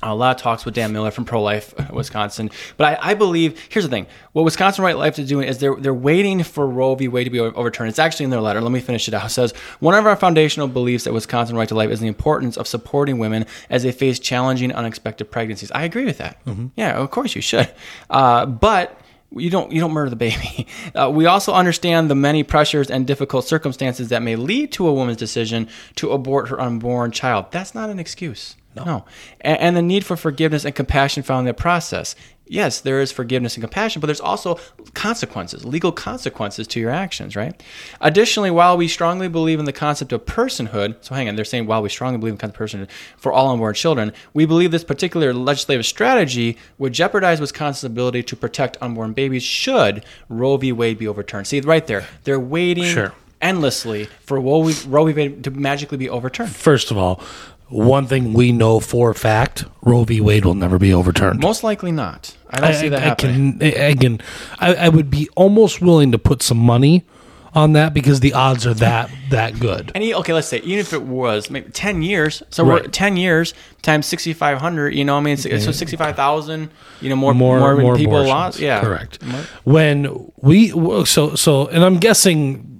a 0.03 0.15
lot 0.15 0.37
of 0.37 0.43
talks 0.43 0.65
with 0.65 0.75
Dan 0.75 0.93
Miller 0.93 1.11
from 1.11 1.25
Pro 1.25 1.43
Life 1.43 1.75
Wisconsin. 1.91 2.51
But 2.77 2.99
I, 2.99 3.11
I 3.11 3.15
believe 3.15 3.59
here's 3.71 3.85
the 3.85 3.91
thing: 3.91 4.07
what 4.33 4.45
Wisconsin 4.45 4.85
Right 4.85 4.97
Life 4.97 5.19
is 5.19 5.29
doing 5.29 5.49
is 5.49 5.59
they're 5.59 5.75
they're 5.77 5.95
waiting 5.95 6.43
for 6.43 6.67
Roe 6.67 6.95
v. 6.95 7.09
Wade 7.09 7.25
to 7.27 7.31
be 7.31 7.41
overturned. 7.41 7.89
It's 7.89 7.99
actually 7.99 8.25
in 8.25 8.31
their 8.31 8.41
letter. 8.41 8.61
Let 8.61 8.73
me 8.73 8.81
finish 8.81 9.09
it 9.09 9.15
out. 9.15 9.27
It 9.27 9.31
says 9.31 9.53
one 9.81 9.95
of 9.95 10.07
our 10.07 10.17
foundational 10.17 10.69
beliefs 10.69 11.07
at 11.07 11.15
Wisconsin 11.15 11.57
Right 11.57 11.69
to 11.69 11.75
Life 11.75 11.91
is 11.91 12.01
the 12.01 12.09
importance 12.09 12.57
of 12.57 12.67
supporting 12.67 13.19
women 13.19 13.47
as 13.71 13.83
they 13.83 13.93
face 13.93 14.19
challenging, 14.19 14.73
unexpected 14.73 15.31
pregnancies. 15.31 15.71
I 15.73 15.85
agree 15.85 16.05
with 16.05 16.19
that. 16.19 16.39
Yeah, 16.77 16.97
of 16.97 17.11
course 17.11 17.35
you 17.35 17.43
should. 17.43 17.71
Uh, 18.11 18.47
but 18.47 19.01
you 19.33 19.51
don't 19.51 19.73
you 19.73 19.81
don't 19.81 19.93
murder 19.93 20.11
the 20.11 20.17
baby. 20.17 20.67
Uh, 20.95 21.11
we 21.11 21.27
also 21.27 21.53
understand 21.53 22.09
the 22.09 22.15
many 22.15 22.43
pressures 22.43 22.91
and 22.91 23.07
difficult 23.07 23.45
circumstances 23.45 24.09
that 24.09 24.23
may 24.23 24.35
lead 24.35 24.73
to 24.73 24.87
a 24.87 24.93
woman's 24.93 25.19
decision 25.19 25.69
to 25.95 26.11
abort 26.11 26.49
her 26.49 26.59
unborn 26.59 27.11
child. 27.11 27.47
That's 27.51 27.75
not 27.75 27.91
an 27.91 27.99
excuse. 27.99 28.57
No. 28.85 29.05
And, 29.41 29.59
and 29.61 29.77
the 29.77 29.83
need 29.83 30.05
for 30.05 30.17
forgiveness 30.17 30.65
and 30.65 30.75
compassion 30.75 31.23
found 31.23 31.41
in 31.41 31.47
that 31.47 31.57
process. 31.61 32.15
Yes, 32.49 32.81
there 32.81 33.01
is 33.01 33.11
forgiveness 33.11 33.57
and 33.57 33.63
compassion, 33.63 33.99
but 33.99 34.07
there's 34.07 34.21
also 34.21 34.61
consequences, 34.95 35.65
legal 35.65 35.91
consequences 35.91 36.69
to 36.69 36.79
your 36.79 36.91
actions, 36.91 37.35
right? 37.35 37.61
Additionally, 38.01 38.53
while 38.53 38.77
we 38.77 38.87
strongly 38.87 39.27
believe 39.27 39.59
in 39.59 39.65
the 39.65 39.73
concept 39.73 40.13
of 40.13 40.25
personhood, 40.27 40.95
so 41.01 41.17
hang 41.17 41.29
on, 41.29 41.35
they're 41.35 41.45
saying 41.45 41.67
while 41.67 41.83
we 41.83 41.89
strongly 41.89 42.19
believe 42.19 42.35
in 42.35 42.37
the 42.37 42.41
concept 42.41 42.61
of 42.63 42.69
personhood 42.69 42.89
for 43.17 43.33
all 43.33 43.51
unborn 43.51 43.75
children, 43.75 44.13
we 44.33 44.47
believe 44.47 44.71
this 44.71 44.85
particular 44.85 45.35
legislative 45.35 45.85
strategy 45.85 46.57
would 46.79 46.93
jeopardize 46.93 47.41
Wisconsin's 47.41 47.91
ability 47.91 48.23
to 48.23 48.37
protect 48.37 48.77
unborn 48.81 49.13
babies 49.13 49.43
should 49.43 50.05
Roe 50.29 50.57
v. 50.57 50.71
Wade 50.71 50.99
be 50.99 51.09
overturned. 51.09 51.49
See, 51.49 51.59
right 51.63 51.85
there, 51.85 52.07
they're 52.23 52.39
waiting 52.39 52.85
Sure. 52.85 53.13
endlessly 53.43 54.09
for 54.21 54.39
Roe 54.41 54.63
v. 54.63 55.13
Wade 55.13 55.43
to 55.43 55.51
magically 55.51 55.99
be 55.99 56.09
overturned. 56.09 56.55
first 56.55 56.93
of 56.93 56.97
all, 56.97 57.21
one 57.69 58.07
thing 58.07 58.33
we 58.33 58.53
know 58.53 58.81
for 58.81 59.11
a 59.11 59.15
fact: 59.15 59.65
Roe 59.83 60.05
v. 60.05 60.21
Wade 60.21 60.45
will 60.45 60.55
never 60.55 60.79
be 60.79 60.93
overturned. 60.93 61.41
Most 61.41 61.65
likely 61.65 61.93
not. 61.93 62.37
I 62.51 62.61
don't 62.61 62.75
see 62.75 62.89
that 62.89 63.03
I 63.03 63.07
happening. 63.07 63.59
can, 63.59 63.81
I 63.83 63.95
can, 63.95 64.21
I, 64.59 64.75
I 64.75 64.89
would 64.89 65.11
be 65.11 65.29
almost 65.35 65.81
willing 65.81 66.13
to 66.13 66.19
put 66.19 66.43
some 66.43 66.59
money 66.59 67.05
on 67.55 67.73
that 67.73 67.95
because 67.95 68.21
the 68.21 68.35
odds 68.35 68.67
are 68.67 68.75
that 68.75 69.11
that 69.31 69.59
good. 69.59 69.91
And 69.95 70.05
he, 70.05 70.15
okay, 70.15 70.33
let's 70.33 70.47
say 70.47 70.59
even 70.59 70.79
if 70.79 70.93
it 70.93 71.03
was 71.03 71.51
maybe 71.51 71.71
ten 71.71 72.03
years, 72.03 72.43
so 72.51 72.65
we're 72.65 72.87
ten 72.87 73.17
years 73.17 73.55
times 73.83 74.07
sixty 74.07 74.33
five 74.33 74.59
hundred. 74.59 74.95
You 74.95 75.05
know, 75.05 75.17
I 75.17 75.21
mean, 75.21 75.37
so 75.37 75.73
sixty 75.73 75.97
five 75.97 76.15
thousand. 76.15 76.71
You 77.01 77.09
know, 77.09 77.17
more 77.17 77.35
more 77.35 77.59
more, 77.59 77.77
more 77.77 77.97
people 77.97 78.23
lost. 78.23 78.61
Yeah, 78.61 78.81
correct. 78.81 79.23
When 79.65 80.31
we 80.37 80.69
so 81.05 81.35
so, 81.35 81.67
and 81.69 81.83
I'm 81.83 81.99
guessing 81.99 82.76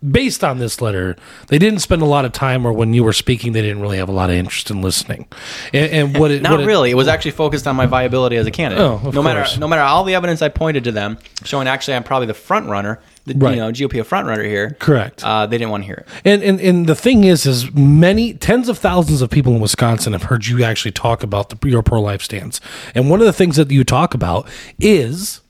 based 0.00 0.44
on 0.44 0.58
this 0.58 0.80
letter, 0.80 1.16
they 1.48 1.58
didn't 1.58 1.80
spend 1.80 2.02
a 2.02 2.06
lot 2.06 2.24
of 2.24 2.32
time, 2.32 2.64
or 2.66 2.72
when 2.72 2.94
you 2.94 3.02
were 3.02 3.12
speaking, 3.12 3.52
they 3.52 3.62
didn't 3.62 3.80
really 3.82 3.98
have 3.98 4.08
a 4.08 4.12
lot 4.12 4.30
of 4.30 4.36
interest 4.36 4.70
in 4.70 4.80
listening. 4.80 5.26
And, 5.72 5.92
and 5.92 6.18
what 6.18 6.30
it 6.30 6.42
Not 6.42 6.52
what 6.52 6.60
it- 6.60 6.66
really. 6.66 6.90
It 6.90 6.94
was 6.94 7.08
actually 7.08 7.32
focused 7.32 7.66
on 7.66 7.74
my 7.76 7.86
viability 7.86 8.36
as 8.36 8.46
a 8.46 8.50
candidate. 8.50 8.84
Oh, 8.84 9.00
of 9.04 9.14
no 9.14 9.22
matter 9.22 9.40
course. 9.40 9.58
no 9.58 9.66
matter 9.68 9.82
all 9.82 10.04
the 10.04 10.14
evidence 10.14 10.40
I 10.42 10.48
pointed 10.50 10.84
to 10.84 10.92
them, 10.92 11.18
showing 11.44 11.66
actually 11.68 11.94
I'm 11.94 12.04
probably 12.04 12.26
the 12.26 12.34
front 12.34 12.68
runner, 12.68 13.00
the 13.26 13.34
Right. 13.34 13.54
you 13.56 13.60
know 13.60 13.70
GOP 13.72 14.04
front 14.06 14.26
runner 14.28 14.44
here. 14.44 14.76
Correct. 14.78 15.22
Uh, 15.24 15.46
they 15.46 15.58
didn't 15.58 15.70
want 15.70 15.82
to 15.82 15.86
hear 15.86 15.96
it. 15.96 16.08
And, 16.24 16.42
and 16.42 16.60
and 16.60 16.86
the 16.86 16.94
thing 16.94 17.24
is, 17.24 17.44
is 17.44 17.72
many 17.74 18.34
tens 18.34 18.68
of 18.68 18.78
thousands 18.78 19.20
of 19.20 19.30
people 19.30 19.52
in 19.54 19.60
Wisconsin 19.60 20.12
have 20.12 20.24
heard 20.24 20.46
you 20.46 20.62
actually 20.64 20.92
talk 20.92 21.22
about 21.22 21.50
the, 21.50 21.68
your 21.68 21.82
pro 21.82 22.00
life 22.00 22.22
stance. 22.22 22.60
And 22.94 23.10
one 23.10 23.20
of 23.20 23.26
the 23.26 23.32
things 23.32 23.56
that 23.56 23.70
you 23.70 23.84
talk 23.84 24.14
about 24.14 24.48
is 24.78 25.40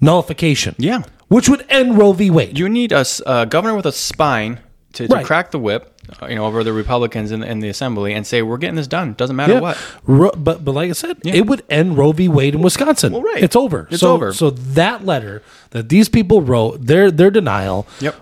nullification. 0.00 0.74
Yeah. 0.78 1.02
Which 1.28 1.48
would 1.48 1.64
end 1.68 1.98
Roe 1.98 2.12
v. 2.12 2.30
Wade. 2.30 2.58
You 2.58 2.68
need 2.68 2.92
a 2.92 3.04
governor 3.48 3.74
with 3.74 3.86
a 3.86 3.92
spine 3.92 4.60
to, 4.94 5.06
to 5.08 5.14
Right. 5.14 5.26
crack 5.26 5.50
the 5.50 5.58
whip, 5.58 5.92
uh, 6.22 6.26
you 6.26 6.36
know, 6.36 6.46
over 6.46 6.64
the 6.64 6.72
Republicans 6.72 7.30
in, 7.30 7.42
in 7.42 7.60
the 7.60 7.68
assembly 7.68 8.14
and 8.14 8.26
say 8.26 8.40
we're 8.40 8.56
getting 8.56 8.76
this 8.76 8.86
done. 8.86 9.12
Doesn't 9.14 9.36
matter 9.36 9.54
Yeah. 9.54 9.60
what. 9.60 9.78
Ro- 10.06 10.32
but 10.36 10.64
but 10.64 10.72
like 10.72 10.88
I 10.88 10.92
said, 10.94 11.18
it 11.24 11.46
would 11.46 11.62
end 11.68 11.98
Roe 11.98 12.12
v. 12.12 12.28
Wade 12.28 12.54
in 12.54 12.62
Wisconsin. 12.62 13.12
Well, 13.12 13.22
right. 13.22 13.42
It's 13.42 13.56
over. 13.56 13.88
It's 13.90 14.00
so, 14.00 14.12
over. 14.14 14.32
So 14.32 14.50
that 14.50 15.04
letter 15.04 15.42
that 15.70 15.88
these 15.90 16.08
people 16.08 16.40
wrote, 16.42 16.86
their 16.86 17.10
their 17.10 17.30
denial, 17.30 17.86
Yep. 18.00 18.14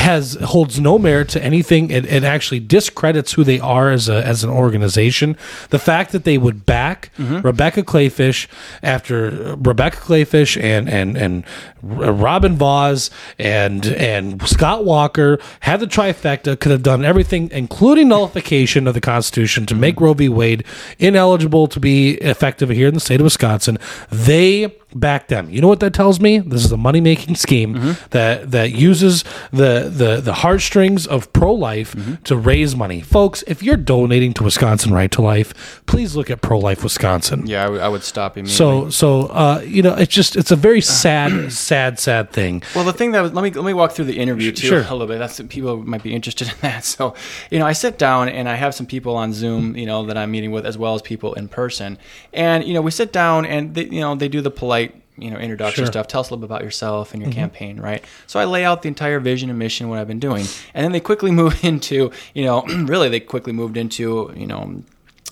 Has 0.00 0.34
holds 0.34 0.80
no 0.80 0.98
merit 0.98 1.28
to 1.30 1.44
anything. 1.44 1.90
It, 1.90 2.06
it 2.06 2.24
actually 2.24 2.60
discredits 2.60 3.34
who 3.34 3.44
they 3.44 3.60
are 3.60 3.90
as 3.90 4.08
a 4.08 4.24
as 4.26 4.42
an 4.42 4.48
organization. 4.50 5.36
The 5.68 5.78
fact 5.78 6.12
that 6.12 6.24
they 6.24 6.38
would 6.38 6.64
back 6.64 7.10
mm-hmm. 7.18 7.42
Rebecca 7.42 7.82
Kleefisch 7.82 8.46
after 8.82 9.56
Rebecca 9.56 9.98
Kleefisch 9.98 10.60
and 10.60 10.88
and 10.88 11.18
and 11.18 11.44
Robin 11.82 12.56
Vos 12.56 13.10
and 13.38 13.86
and 13.86 14.42
Scott 14.48 14.86
Walker 14.86 15.38
had 15.60 15.80
the 15.80 15.86
trifecta, 15.86 16.58
could 16.58 16.72
have 16.72 16.82
done 16.82 17.04
everything, 17.04 17.50
including 17.52 18.08
nullification 18.08 18.86
of 18.86 18.94
the 18.94 19.00
Constitution, 19.02 19.66
to 19.66 19.74
make 19.74 19.96
mm-hmm. 19.96 20.04
Roe 20.04 20.14
v. 20.14 20.28
Wade 20.30 20.64
ineligible 20.98 21.66
to 21.68 21.78
be 21.78 22.12
effective 22.14 22.70
here 22.70 22.88
in 22.88 22.94
the 22.94 23.00
state 23.00 23.20
of 23.20 23.24
Wisconsin. 23.24 23.78
They 24.10 24.74
back 24.94 25.28
them. 25.28 25.48
You 25.50 25.60
know 25.60 25.68
what 25.68 25.80
that 25.80 25.94
tells 25.94 26.20
me? 26.20 26.38
This 26.38 26.64
is 26.64 26.72
a 26.72 26.76
money 26.76 27.00
making 27.00 27.34
scheme 27.46 27.96
that 28.10 28.50
that 28.50 28.72
uses 28.72 29.24
the 29.52 29.90
the 29.94 30.20
the 30.20 30.34
heartstrings 30.34 31.06
of 31.06 31.32
pro 31.32 31.52
life 31.52 31.94
to 32.24 32.36
raise 32.36 32.74
money. 32.76 33.00
Folks, 33.00 33.42
if 33.46 33.62
you're 33.62 33.76
donating 33.76 34.32
to 34.34 34.44
Wisconsin 34.44 34.92
Right 34.92 35.10
to 35.12 35.22
Life, 35.22 35.82
please 35.86 36.16
look 36.16 36.30
at 36.30 36.40
Pro 36.40 36.58
Life 36.58 36.82
Wisconsin. 36.82 37.46
Yeah, 37.46 37.64
I 37.66 37.68
would- 37.68 37.90
would 37.90 38.02
stop 38.04 38.36
immediately. 38.36 38.56
So 38.56 38.90
so 38.90 39.26
uh, 39.32 39.62
you 39.66 39.82
know 39.82 39.94
it's 39.94 40.14
just 40.14 40.36
it's 40.36 40.50
a 40.52 40.56
very 40.56 40.80
sad 41.02 41.52
sad 41.52 41.98
sad 41.98 42.30
thing. 42.30 42.62
Well, 42.74 42.84
the 42.84 42.92
thing 42.92 43.10
that 43.12 43.20
was 43.20 43.32
let 43.32 43.42
me 43.42 43.50
let 43.50 43.64
me 43.64 43.74
walk 43.74 43.92
through 43.92 44.04
the 44.06 44.18
interview 44.18 44.52
too 44.52 44.68
Sure. 44.68 44.78
a 44.80 44.92
little 44.92 45.06
bit. 45.08 45.18
That's 45.18 45.40
people 45.48 45.76
might 45.78 46.02
be 46.02 46.14
interested 46.14 46.48
in 46.48 46.54
that. 46.60 46.84
So, 46.84 47.14
you 47.50 47.58
know, 47.58 47.66
I 47.66 47.72
sit 47.72 47.98
down 47.98 48.28
and 48.28 48.48
I 48.48 48.54
have 48.54 48.74
some 48.74 48.86
people 48.86 49.16
on 49.16 49.32
Zoom, 49.32 49.76
you 49.76 49.86
know, 49.86 50.06
that 50.06 50.16
I'm 50.16 50.30
meeting 50.30 50.52
with 50.52 50.64
as 50.66 50.76
well 50.78 50.94
as 50.94 51.02
people 51.02 51.34
in 51.34 51.48
person, 51.48 51.98
and 52.32 52.64
you 52.64 52.74
know, 52.74 52.80
we 52.82 52.90
sit 52.92 53.12
down 53.12 53.44
and 53.44 53.74
they, 53.74 53.84
you 53.86 54.00
know 54.00 54.14
they 54.14 54.28
do 54.28 54.40
the 54.40 54.50
polite. 54.50 54.79
You 55.20 55.30
know, 55.30 55.36
introduction 55.38 55.76
Sure. 55.76 55.84
Mm-hmm. 55.84 55.92
stuff. 55.92 56.06
Tell 56.08 56.20
us 56.20 56.30
a 56.30 56.34
little 56.34 56.40
bit 56.46 56.52
about 56.54 56.64
yourself 56.64 57.12
and 57.14 57.22
your 57.22 57.30
campaign, 57.32 57.78
right? 57.80 58.04
So 58.26 58.40
I 58.40 58.44
lay 58.44 58.64
out 58.64 58.82
the 58.82 58.88
entire 58.88 59.20
vision 59.20 59.50
and 59.50 59.58
mission, 59.58 59.88
what 59.88 59.98
I've 59.98 60.08
been 60.08 60.18
doing, 60.20 60.46
and 60.74 60.84
then 60.84 60.92
they 60.92 61.00
quickly 61.00 61.30
move 61.42 61.62
into, 61.64 62.10
you 62.34 62.44
know, 62.44 62.62
really 62.66 63.08
they 63.08 63.20
quickly 63.20 63.52
moved 63.52 63.76
into, 63.76 64.32
you 64.36 64.46
know, 64.46 64.82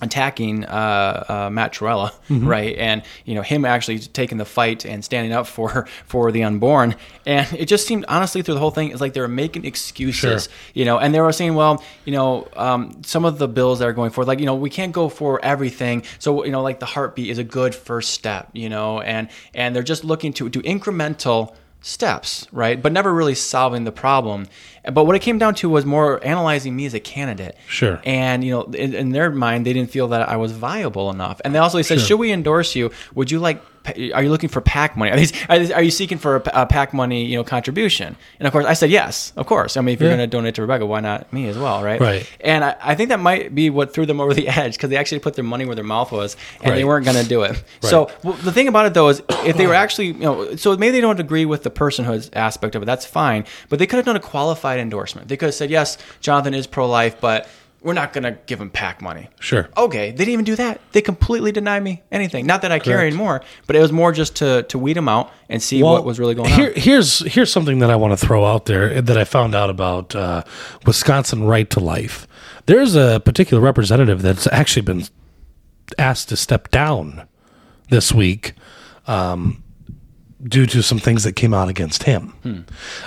attacking 0.01 0.65
uh, 0.65 1.25
uh, 1.27 1.49
Matt 1.51 1.73
Trewhella, 1.73 2.11
Mm-hmm. 2.29 2.47
right? 2.47 2.75
And 2.77 3.01
you 3.25 3.35
know 3.35 3.41
him 3.41 3.65
actually 3.65 3.99
taking 3.99 4.37
the 4.37 4.45
fight 4.45 4.85
and 4.85 5.03
standing 5.03 5.33
up 5.33 5.47
for 5.47 5.87
for 6.05 6.31
the 6.31 6.43
unborn. 6.43 6.95
And 7.25 7.51
it 7.53 7.65
just 7.65 7.85
seemed 7.87 8.05
honestly 8.07 8.41
through 8.41 8.53
the 8.55 8.59
whole 8.59 8.71
thing, 8.71 8.91
it's 8.91 9.01
like 9.01 9.13
they 9.13 9.21
were 9.21 9.27
making 9.27 9.65
excuses, 9.65 10.43
Sure. 10.45 10.53
you 10.73 10.85
know. 10.85 10.97
And 10.99 11.13
they 11.13 11.21
were 11.21 11.31
saying, 11.31 11.55
well, 11.55 11.83
you 12.05 12.13
know, 12.13 12.47
um, 12.55 13.01
some 13.03 13.25
of 13.25 13.37
the 13.39 13.47
bills 13.47 13.79
that 13.79 13.87
are 13.87 13.93
going 13.93 14.11
forward, 14.11 14.27
like 14.27 14.39
you 14.39 14.45
know, 14.45 14.55
we 14.55 14.69
can't 14.69 14.91
go 14.93 15.09
for 15.09 15.43
everything. 15.43 16.03
So 16.19 16.45
you 16.45 16.51
know, 16.51 16.61
like 16.61 16.79
the 16.79 16.85
heartbeat 16.85 17.29
is 17.29 17.37
a 17.37 17.43
good 17.43 17.73
first 17.75 18.11
step, 18.11 18.49
you 18.53 18.69
know, 18.69 19.01
and 19.01 19.27
and 19.53 19.75
they're 19.75 19.83
just 19.83 20.03
looking 20.03 20.33
to 20.33 20.49
do 20.49 20.61
incremental 20.61 21.53
steps, 21.81 22.45
right? 22.51 22.81
But 22.81 22.91
never 22.91 23.13
really 23.13 23.35
solving 23.35 23.85
the 23.85 23.91
problem. 23.91 24.47
But 24.93 25.05
what 25.05 25.15
it 25.15 25.19
came 25.19 25.37
down 25.37 25.55
to 25.55 25.69
was 25.69 25.85
more 25.85 26.23
analyzing 26.25 26.75
me 26.75 26.85
as 26.85 26.93
a 26.93 26.99
candidate. 26.99 27.55
Sure. 27.67 27.99
And 28.05 28.43
you 28.43 28.51
know, 28.51 28.63
in, 28.63 28.93
in 28.93 29.09
their 29.09 29.29
mind, 29.31 29.65
they 29.65 29.73
didn't 29.73 29.91
feel 29.91 30.07
that 30.09 30.27
I 30.29 30.37
was 30.37 30.51
viable 30.51 31.09
enough. 31.09 31.41
And 31.43 31.53
they 31.53 31.59
also 31.59 31.81
said, 31.81 31.99
"Should 31.99 32.19
we 32.19 32.31
endorse 32.31 32.75
you? 32.75 32.91
Would 33.15 33.31
you 33.31 33.39
like? 33.39 33.61
Are 34.13 34.21
you 34.21 34.29
looking 34.29 34.49
for 34.49 34.59
PAC 34.61 34.97
money? 34.97 35.09
Are, 35.09 35.15
these, 35.17 35.31
are, 35.47 35.57
these- 35.57 35.71
are 35.71 35.81
you 35.81 35.89
seeking 35.89 36.17
for 36.19 36.35
a, 36.35 36.43
a 36.53 36.65
PAC 36.65 36.93
money, 36.93 37.25
you 37.25 37.37
know, 37.37 37.43
contribution?" 37.45 38.15
And 38.37 38.45
of 38.45 38.51
course, 38.51 38.65
I 38.65 38.73
said 38.73 38.91
yes. 38.91 39.31
Of 39.35 39.47
course. 39.47 39.77
I 39.77 39.81
mean, 39.81 39.93
if 39.93 40.01
you're 40.01 40.09
Yeah. 40.09 40.17
going 40.17 40.29
to 40.29 40.37
donate 40.37 40.55
to 40.55 40.61
Rebecca, 40.61 40.85
why 40.85 40.99
not 40.99 41.31
me 41.33 41.47
as 41.47 41.57
well, 41.57 41.81
right? 41.81 41.99
Right. 41.99 42.29
And 42.41 42.63
I, 42.65 42.75
I 42.81 42.95
think 42.95 43.09
that 43.09 43.19
might 43.21 43.55
be 43.55 43.69
what 43.69 43.93
threw 43.93 44.05
them 44.05 44.19
over 44.21 44.33
the 44.33 44.47
edge 44.61 44.73
because 44.73 44.89
they 44.89 44.97
actually 44.97 45.19
put 45.19 45.33
their 45.35 45.45
money 45.45 45.65
where 45.65 45.75
their 45.75 45.85
mouth 45.85 46.11
was, 46.11 46.35
and 46.61 46.75
they 46.75 46.83
weren't 46.83 47.05
going 47.05 47.21
to 47.23 47.27
do 47.27 47.41
it. 47.43 47.63
So 47.81 48.11
well, 48.23 48.33
the 48.33 48.51
thing 48.51 48.67
about 48.67 48.85
it 48.85 48.93
though 48.93 49.07
is, 49.09 49.23
if 49.45 49.55
they 49.57 49.65
were 49.65 49.73
actually, 49.73 50.07
you 50.07 50.13
know, 50.19 50.55
so 50.57 50.75
maybe 50.77 50.91
they 50.91 51.01
don't 51.01 51.19
agree 51.19 51.45
with 51.45 51.63
the 51.63 51.71
personhood 51.71 52.29
aspect 52.33 52.75
of 52.75 52.83
it. 52.83 52.85
That's 52.85 53.05
fine, 53.05 53.45
but 53.69 53.79
they 53.79 53.87
could 53.87 53.95
have 53.97 54.05
done 54.05 54.17
a 54.17 54.19
qualified 54.19 54.68
endorsement. 54.77 55.27
They 55.27 55.37
could 55.37 55.47
have 55.47 55.55
said, 55.55 55.71
"Yes, 55.71 55.97
Jonathan 56.21 56.53
is 56.53 56.67
pro-life, 56.67 57.19
but." 57.19 57.47
We're 57.81 57.93
not 57.93 58.11
going 58.11 58.25
to 58.25 58.37
give 58.45 58.59
him 58.59 58.69
PAC 58.69 59.01
money. 59.01 59.29
Sure. 59.39 59.69
Okay, 59.77 60.11
they 60.11 60.17
didn't 60.17 60.33
even 60.33 60.43
do 60.43 60.57
that. 60.57 60.81
They 60.91 61.01
completely 61.01 61.53
denied 61.53 61.81
me 61.81 62.03
anything. 62.11 62.45
Not 62.45 62.61
that 62.63 62.73
I 62.73 62.79
care 62.79 62.99
anymore, 62.99 63.41
but 63.67 63.77
it 63.77 63.79
was 63.79 63.93
more 63.93 64.11
just 64.11 64.35
to 64.35 64.63
to 64.63 64.77
weed 64.77 64.97
them 64.97 65.07
out 65.07 65.31
and 65.47 65.63
see 65.63 65.81
what 65.81 66.03
was 66.03 66.19
really 66.19 66.35
going 66.35 66.49
here, 66.49 66.73
on. 66.75 66.75
Here's 66.75 67.19
here's 67.19 67.49
something 67.49 67.79
that 67.79 67.89
I 67.89 67.95
want 67.95 68.11
to 68.11 68.17
throw 68.17 68.43
out 68.43 68.65
there 68.65 69.01
that 69.01 69.17
I 69.17 69.23
found 69.23 69.55
out 69.55 69.69
about 69.69 70.13
uh, 70.13 70.43
Wisconsin 70.85 71.45
Right 71.45 71.69
to 71.69 71.79
Life. 71.79 72.27
There's 72.65 72.95
a 72.95 73.21
particular 73.23 73.63
representative 73.63 74.21
that's 74.23 74.45
actually 74.47 74.81
been 74.81 75.05
asked 75.97 76.27
to 76.29 76.35
step 76.35 76.69
down 76.71 77.29
this 77.89 78.13
week 78.13 78.55
um, 79.07 79.63
due 80.43 80.65
to 80.67 80.81
some 80.81 80.99
things 80.99 81.23
that 81.23 81.33
came 81.33 81.53
out 81.53 81.69
against 81.69 82.03
him. 82.03 82.33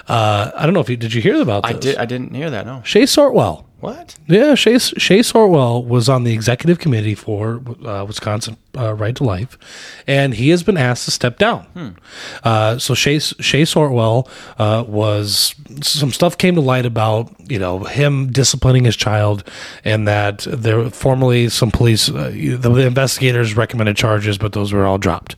Uh, 0.08 0.50
I 0.54 0.64
don't 0.64 0.74
know 0.74 0.80
if 0.80 0.90
you 0.90 0.96
did 0.96 1.14
you 1.14 1.22
hear 1.22 1.40
about 1.40 1.62
this? 1.62 1.72
Hmm. 1.72 1.76
I 1.76 1.80
did. 1.80 1.96
I 1.96 2.04
didn't 2.04 2.34
hear 2.34 2.50
that. 2.50 2.66
No. 2.66 2.82
Shae 2.84 3.04
Sortwell. 3.04 3.64
What? 3.82 4.14
Yeah, 4.28 4.52
Shae, 4.52 4.76
Shae 4.76 5.18
Sortwell 5.24 5.84
was 5.84 6.08
on 6.08 6.22
the 6.22 6.32
executive 6.32 6.78
committee 6.78 7.16
for 7.16 7.60
uh, 7.84 8.04
Wisconsin 8.06 8.56
uh, 8.78 8.94
Right 8.94 9.16
to 9.16 9.24
Life, 9.24 9.58
and 10.06 10.34
he 10.34 10.50
has 10.50 10.62
been 10.62 10.76
asked 10.76 11.04
to 11.06 11.10
step 11.10 11.36
down. 11.36 11.96
Uh, 12.44 12.78
so 12.78 12.94
Shae, 12.94 13.16
Shae 13.16 13.62
Sortwell 13.62 14.28
uh, 14.60 14.84
was 14.84 15.56
some 15.82 16.12
stuff 16.12 16.38
came 16.38 16.54
to 16.54 16.60
light 16.60 16.86
about 16.86 17.34
you 17.50 17.58
know 17.58 17.80
him 17.80 18.30
disciplining 18.30 18.84
his 18.84 18.94
child, 18.94 19.42
and 19.84 20.06
that 20.06 20.46
there 20.48 20.88
formerly 20.90 21.48
some 21.48 21.72
police 21.72 22.08
uh, 22.08 22.30
the 22.32 22.86
investigators 22.86 23.56
recommended 23.56 23.96
charges, 23.96 24.38
but 24.38 24.52
those 24.52 24.72
were 24.72 24.84
all 24.84 24.98
dropped. 24.98 25.34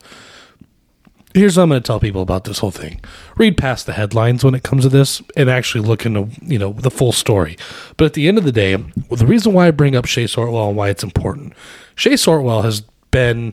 Here's 1.35 1.57
what 1.57 1.65
I'm 1.65 1.69
going 1.71 1.83
to 1.83 1.87
tell 1.87 1.99
people 1.99 2.23
about 2.23 2.45
this 2.45 2.61
whole 2.61 2.71
thing. 2.71 3.01
Read 3.37 3.59
past 3.59 3.87
the 3.87 3.95
headlines 3.95 4.45
when 4.45 4.55
it 4.55 4.63
comes 4.63 4.85
to 4.85 4.89
this 4.89 5.21
and 5.37 5.51
actually 5.51 5.85
look 5.85 6.07
into, 6.07 6.29
you 6.41 6.61
know, 6.61 6.73
the 6.75 6.93
full 6.93 7.11
story. 7.11 7.59
But 7.97 8.05
at 8.05 8.13
the 8.13 8.29
end 8.29 8.39
of 8.39 8.45
the 8.45 8.53
day, 8.53 8.77
well, 8.77 9.17
the 9.17 9.27
reason 9.27 9.53
why 9.53 9.67
I 9.67 9.73
bring 9.73 9.97
up 9.97 10.05
Shae 10.05 10.25
Sortwell 10.25 10.69
and 10.69 10.77
why 10.77 10.91
it's 10.91 11.03
important, 11.03 11.53
Shae 11.97 12.13
Sortwell 12.13 12.63
has 12.63 12.83
been, 13.11 13.53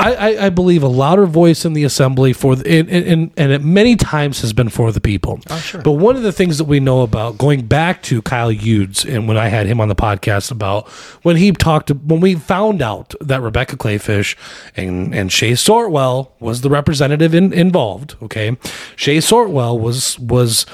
I, 0.00 0.14
I, 0.14 0.46
I 0.46 0.48
believe, 0.50 0.84
a 0.84 0.88
louder 0.88 1.26
voice 1.26 1.64
in 1.64 1.72
the 1.72 1.82
assembly 1.82 2.32
for, 2.32 2.54
the, 2.54 2.70
and, 2.70 2.88
and, 2.88 3.30
and 3.36 3.52
it 3.52 3.64
many 3.64 3.96
times 3.96 4.40
has 4.42 4.52
been 4.52 4.68
for 4.68 4.92
the 4.92 5.00
people. 5.00 5.40
Oh, 5.50 5.58
sure. 5.58 5.82
But 5.82 5.92
one 5.92 6.14
of 6.14 6.22
the 6.22 6.32
things 6.32 6.58
that 6.58 6.64
we 6.64 6.78
know 6.78 7.02
about 7.02 7.36
going 7.36 7.66
back 7.66 8.02
to 8.04 8.22
Kyle 8.22 8.52
Yudes 8.52 9.04
and 9.04 9.26
when 9.26 9.36
I 9.36 9.48
had 9.48 9.66
him 9.66 9.80
on 9.80 9.88
the 9.88 9.96
podcast 9.96 10.52
about 10.52 10.88
when 11.22 11.36
he 11.36 11.50
talked 11.50 11.90
when 11.90 12.20
we 12.20 12.36
found 12.36 12.80
out 12.80 13.14
that 13.20 13.42
Rebecca 13.42 13.76
Kleefisch 13.76 14.36
and 14.76 15.14
and 15.14 15.30
Shae 15.30 15.52
Sortwell 15.52 16.30
was 16.38 16.60
the 16.60 16.70
representative 16.70 17.34
in, 17.34 17.52
involved. 17.52 18.14
Okay, 18.22 18.52
Shae 18.96 19.18
Sortwell 19.18 19.78
was 19.78 20.18
was 20.20 20.64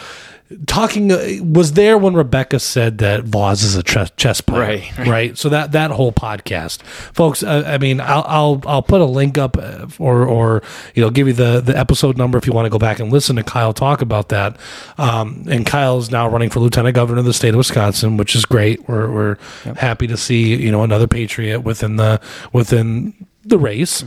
talking 0.66 1.10
uh, 1.10 1.18
was 1.42 1.72
there 1.72 1.96
when 1.98 2.14
Rebecca 2.14 2.58
said 2.60 2.98
that 2.98 3.24
Vos 3.24 3.62
is 3.62 3.76
a 3.76 3.82
chess, 3.82 4.10
chess 4.16 4.40
player, 4.40 4.60
Right, 4.60 4.98
right. 4.98 5.08
right? 5.08 5.38
So 5.38 5.48
that 5.48 5.72
that 5.72 5.90
whole 5.90 6.12
podcast, 6.12 6.82
folks. 6.82 7.42
Uh, 7.42 7.64
I 7.66 7.78
mean, 7.78 8.00
I'll, 8.00 8.24
I'll 8.26 8.62
I'll 8.66 8.82
put 8.82 9.00
a 9.00 9.06
link 9.06 9.38
up, 9.38 9.56
uh, 9.56 9.86
or 9.98 10.24
or 10.26 10.62
you 10.94 11.02
know, 11.02 11.10
give 11.10 11.26
you 11.26 11.32
the 11.32 11.60
the 11.60 11.76
episode 11.76 12.16
number 12.18 12.36
if 12.38 12.46
you 12.46 12.52
want 12.52 12.66
to 12.66 12.70
go 12.70 12.78
back 12.78 13.00
and 13.00 13.10
listen 13.12 13.36
to 13.36 13.42
Kyle 13.42 13.72
talk 13.72 14.02
about 14.02 14.28
that. 14.28 14.56
Um, 14.98 15.44
and 15.48 15.64
Kyle's 15.66 16.10
now 16.10 16.28
running 16.28 16.50
for 16.50 16.60
lieutenant 16.60 16.94
governor 16.94 17.20
of 17.20 17.24
the 17.26 17.32
state 17.34 17.50
of 17.50 17.56
Wisconsin, 17.56 18.16
which 18.16 18.36
is 18.36 18.44
great. 18.44 18.86
We're 18.88 19.10
we're 19.10 19.36
happy 19.76 20.06
to 20.08 20.16
see 20.16 20.54
you 20.54 20.70
know 20.70 20.82
another 20.82 21.06
patriot 21.06 21.60
within 21.60 21.96
the 21.96 22.20
within 22.52 23.26
the 23.44 23.58
race. 23.58 24.04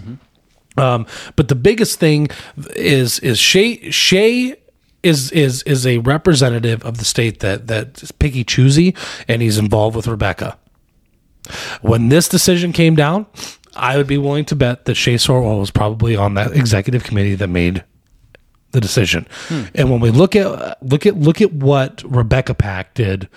Um, 0.77 1.07
but 1.35 1.47
the 1.47 1.55
biggest 1.55 1.99
thing 1.99 2.27
is 2.75 3.17
is 3.19 3.39
Shae 3.39 3.85
Shae 3.87 4.55
is 5.03 5.31
is 5.31 5.63
is 5.63 5.85
a 5.85 5.99
representative 5.99 6.83
of 6.83 6.97
the 6.97 7.05
state 7.05 7.39
that 7.39 7.67
that 7.67 8.01
is 8.01 8.11
picky 8.11 8.43
choosy, 8.43 8.95
and 9.27 9.41
he's 9.41 9.57
involved 9.57 9.95
with 9.95 10.07
Rebecca. 10.07 10.57
When 11.81 12.09
this 12.09 12.27
decision 12.27 12.73
came 12.73 12.95
down, 12.95 13.25
I 13.75 13.97
would 13.97 14.07
be 14.07 14.17
willing 14.17 14.45
to 14.45 14.55
bet 14.55 14.85
that 14.85 14.95
Shae 14.97 15.15
Sortwell 15.15 15.59
was 15.59 15.71
probably 15.71 16.15
on 16.15 16.33
that 16.33 16.51
executive 16.51 17.03
committee 17.03 17.35
that 17.35 17.47
made 17.47 17.83
the 18.71 18.81
decision. 18.81 19.27
And 19.73 19.89
when 19.89 20.01
we 20.01 20.11
look 20.11 20.35
at 20.35 20.83
look 20.83 21.05
at 21.05 21.15
look 21.15 21.41
at 21.41 21.53
what 21.53 22.03
Rebecca 22.05 22.53
Pack 22.53 22.95
did 22.95 23.29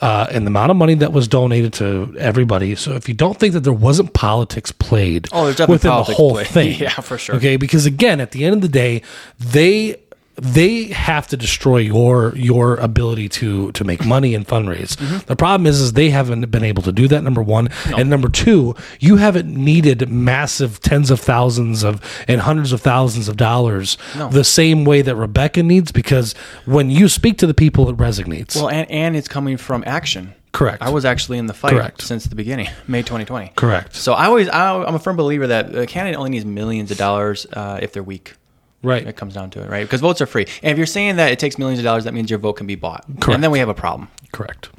uh, 0.00 0.26
and 0.32 0.44
the 0.44 0.48
amount 0.48 0.72
of 0.72 0.76
money 0.76 0.94
that 0.94 1.12
was 1.12 1.28
donated 1.28 1.72
to 1.74 2.14
everybody. 2.18 2.74
So 2.74 2.94
if 2.94 3.08
you 3.08 3.14
don't 3.14 3.38
think 3.38 3.52
that 3.52 3.60
there 3.60 3.72
wasn't 3.72 4.12
politics 4.12 4.72
played 4.72 5.28
Oh, 5.32 5.44
there's 5.44 5.56
definitely 5.56 5.74
within 5.74 5.90
the 5.90 6.02
whole 6.02 6.32
played. 6.32 6.46
thing, 6.48 6.80
Yeah, 6.80 6.90
for 6.90 7.16
sure. 7.16 7.36
Okay, 7.36 7.56
because 7.56 7.86
again, 7.86 8.20
at 8.20 8.32
the 8.32 8.44
end 8.44 8.54
of 8.56 8.60
the 8.60 8.68
day, 8.68 9.02
they 9.38 10.01
they 10.36 10.84
have 10.84 11.28
to 11.28 11.36
destroy 11.36 11.78
your 11.78 12.34
your 12.36 12.76
ability 12.76 13.28
to 13.28 13.70
to 13.72 13.84
make 13.84 14.04
money 14.04 14.34
and 14.34 14.46
fundraise. 14.46 14.96
Mm-hmm. 14.96 15.26
The 15.26 15.36
problem 15.36 15.66
is 15.66 15.80
is 15.80 15.92
they 15.92 16.10
haven't 16.10 16.50
been 16.50 16.64
able 16.64 16.82
to 16.84 16.92
do 16.92 17.06
that 17.08 17.22
number 17.22 17.42
1 17.42 17.68
and 17.96 18.08
number 18.08 18.28
2 18.28 18.74
you 18.98 19.16
haven't 19.16 19.46
needed 19.54 20.08
massive 20.10 20.80
tens 20.80 21.10
of 21.10 21.20
thousands 21.20 21.82
of 21.82 22.00
and 22.28 22.40
hundreds 22.40 22.72
of 22.72 22.80
thousands 22.80 23.28
of 23.28 23.36
dollars 23.36 23.98
the 24.30 24.44
same 24.44 24.84
way 24.84 25.02
that 25.02 25.16
Rebecca 25.16 25.62
needs 25.62 25.92
because 25.92 26.34
when 26.64 26.90
you 26.90 27.08
speak 27.08 27.38
to 27.38 27.46
the 27.46 27.54
people 27.54 27.88
it 27.90 27.96
resonates. 27.96 28.56
Well, 28.56 28.70
and 28.70 28.90
and 28.90 29.16
it's 29.16 29.28
coming 29.28 29.56
from 29.56 29.84
action. 29.86 30.34
Correct. 30.52 30.82
I 30.82 30.90
was 30.90 31.06
actually 31.06 31.38
in 31.38 31.46
the 31.46 31.54
fight 31.54 31.72
Correct. 31.72 32.02
since 32.02 32.24
the 32.24 32.34
beginning, 32.34 32.68
May 32.86 33.00
2020. 33.00 33.52
Correct. 33.56 33.96
So 33.96 34.12
I 34.12 34.26
always, 34.26 34.50
I, 34.50 34.82
I'm 34.84 34.94
a 34.94 34.98
firm 34.98 35.16
believer 35.16 35.46
that 35.46 35.74
a 35.74 35.86
candidate 35.86 36.18
only 36.18 36.28
needs 36.30 36.44
millions 36.44 36.90
of 36.90 36.98
dollars 36.98 37.46
uh, 37.54 37.78
if 37.80 37.92
they're 37.92 38.02
weak. 38.02 38.34
Right. 38.82 39.06
It 39.06 39.16
comes 39.16 39.34
down 39.34 39.50
to 39.50 39.62
it, 39.62 39.70
right? 39.70 39.84
Because 39.84 40.00
votes 40.00 40.20
are 40.20 40.26
free. 40.26 40.46
And 40.62 40.72
if 40.72 40.76
you're 40.76 40.86
saying 40.86 41.16
that 41.16 41.30
it 41.30 41.38
takes 41.38 41.56
millions 41.58 41.78
of 41.78 41.84
dollars, 41.84 42.04
that 42.04 42.14
means 42.14 42.30
your 42.30 42.38
vote 42.38 42.54
can 42.54 42.66
be 42.66 42.74
bought. 42.74 43.04
Correct. 43.20 43.28
And 43.28 43.44
then 43.44 43.50
we 43.50 43.60
have 43.60 43.68
a 43.68 43.74
problem. 43.74 44.08
Correct. 44.32 44.70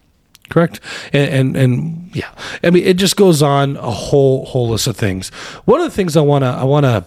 Correct. 0.49 0.81
And, 1.13 1.29
and 1.33 1.57
and 1.57 2.15
yeah, 2.15 2.29
I 2.63 2.69
mean, 2.69 2.83
it 2.83 2.97
just 2.97 3.15
goes 3.15 3.41
on 3.41 3.77
a 3.77 3.89
whole 3.89 4.45
whole 4.45 4.69
list 4.69 4.87
of 4.87 4.97
things. 4.97 5.29
One 5.65 5.79
of 5.79 5.85
the 5.85 5.95
things 5.95 6.17
I 6.17 6.21
wanna 6.21 6.51
I 6.51 6.63
wanna 6.63 7.05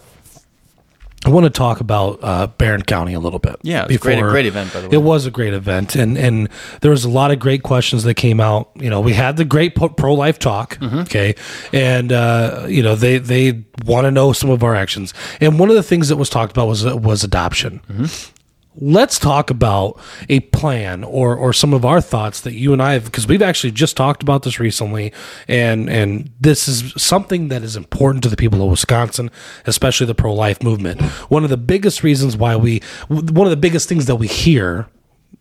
I 1.27 1.31
want 1.31 1.45
to 1.45 1.51
talk 1.51 1.81
about 1.81 2.21
uh, 2.23 2.47
Barron 2.47 2.83
County 2.83 3.13
a 3.13 3.19
little 3.21 3.41
bit. 3.41 3.57
Yeah, 3.63 3.83
it 3.83 3.89
was 3.89 3.97
a 3.97 3.99
great- 3.99 4.21
great 4.21 4.47
event, 4.47 4.73
by 4.73 4.81
the 4.81 4.89
way. 4.89 4.95
It 4.95 5.03
was 5.03 5.27
a 5.27 5.31
great 5.31 5.53
event, 5.55 5.97
and 5.97 6.17
and 6.17 6.49
there 6.83 6.91
was 6.93 7.05
a 7.05 7.09
lot 7.11 7.33
of 7.33 7.39
great 7.41 7.63
questions 7.65 8.05
that 8.05 8.15
came 8.15 8.41
out. 8.41 8.71
You 8.77 8.89
know, 8.89 9.01
we 9.01 9.13
had 9.13 9.37
the 9.37 9.45
great 9.45 9.75
pro 9.75 10.15
life 10.15 10.39
talk, 10.39 10.79
Mm-hmm. 10.79 10.99
okay, 11.01 11.35
and 11.73 12.13
uh, 12.13 12.67
you 12.69 12.83
know 12.83 12.95
they 12.95 13.19
they 13.19 13.65
want 13.85 14.05
to 14.05 14.11
know 14.13 14.33
some 14.33 14.51
of 14.51 14.63
our 14.63 14.75
actions, 14.77 15.13
and 15.41 15.59
one 15.59 15.69
of 15.69 15.75
the 15.77 15.83
things 15.83 16.09
that 16.09 16.17
was 16.17 16.31
talked 16.31 16.53
about 16.53 16.69
was 16.69 16.85
was 16.85 17.25
adoption. 17.25 17.81
Mm-hmm. 17.91 18.33
Let's 18.79 19.19
talk 19.19 19.51
about 19.51 19.99
a 20.29 20.41
plan 20.41 21.05
or 21.05 21.35
or 21.37 21.53
some 21.53 21.73
of 21.73 21.85
our 21.85 22.01
thoughts 22.01 22.41
that 22.43 22.55
you 22.55 22.73
and 22.73 22.83
I 22.83 22.93
have 22.95 23.05
because 23.05 23.27
we've 23.27 23.43
actually 23.43 23.71
just 23.71 23.97
talked 23.97 24.23
about 24.23 24.43
this 24.43 24.61
recently, 24.61 25.13
and 25.49 25.89
and 25.89 26.31
this 26.41 26.69
is 26.69 26.93
something 26.97 27.49
that 27.49 27.63
is 27.63 27.77
important 27.77 28.23
to 28.25 28.29
the 28.29 28.37
people 28.37 28.63
of 28.63 28.71
Wisconsin, 28.71 29.31
especially 29.67 30.07
the 30.07 30.15
pro 30.15 30.35
life 30.35 30.63
movement. 30.63 31.01
One 31.31 31.45
of 31.45 31.51
the 31.51 31.57
biggest 31.57 32.03
reasons 32.03 32.37
why 32.37 32.57
we 32.57 32.83
one 33.09 33.47
of 33.47 33.51
the 33.51 33.57
biggest 33.57 33.89
things 33.89 34.07
that 34.07 34.17
we 34.17 34.27
hear 34.27 34.89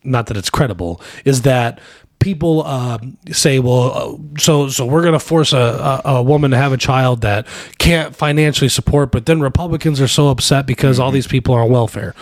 not 0.05 0.27
that 0.27 0.37
it's 0.37 0.49
credible, 0.49 1.01
is 1.25 1.41
that 1.41 1.79
people 2.25 2.63
uh, 2.65 2.97
say, 3.31 3.59
well, 3.59 3.91
uh, 3.93 4.39
so 4.39 4.67
so 4.67 4.83
we're 4.83 5.03
going 5.03 5.13
to 5.13 5.19
force 5.19 5.53
a, 5.53 6.01
a, 6.03 6.15
a 6.15 6.23
woman 6.23 6.49
to 6.49 6.57
have 6.57 6.73
a 6.73 6.77
child 6.77 7.21
that 7.21 7.45
can't 7.77 8.15
financially 8.15 8.67
support, 8.67 9.11
but 9.11 9.27
then 9.27 9.39
Republicans 9.39 10.01
are 10.01 10.07
so 10.07 10.29
upset 10.29 10.65
because 10.65 10.99
all 10.99 11.11
these 11.11 11.27
people 11.27 11.53
are 11.53 11.61
on 11.61 11.69
welfare. 11.69 12.15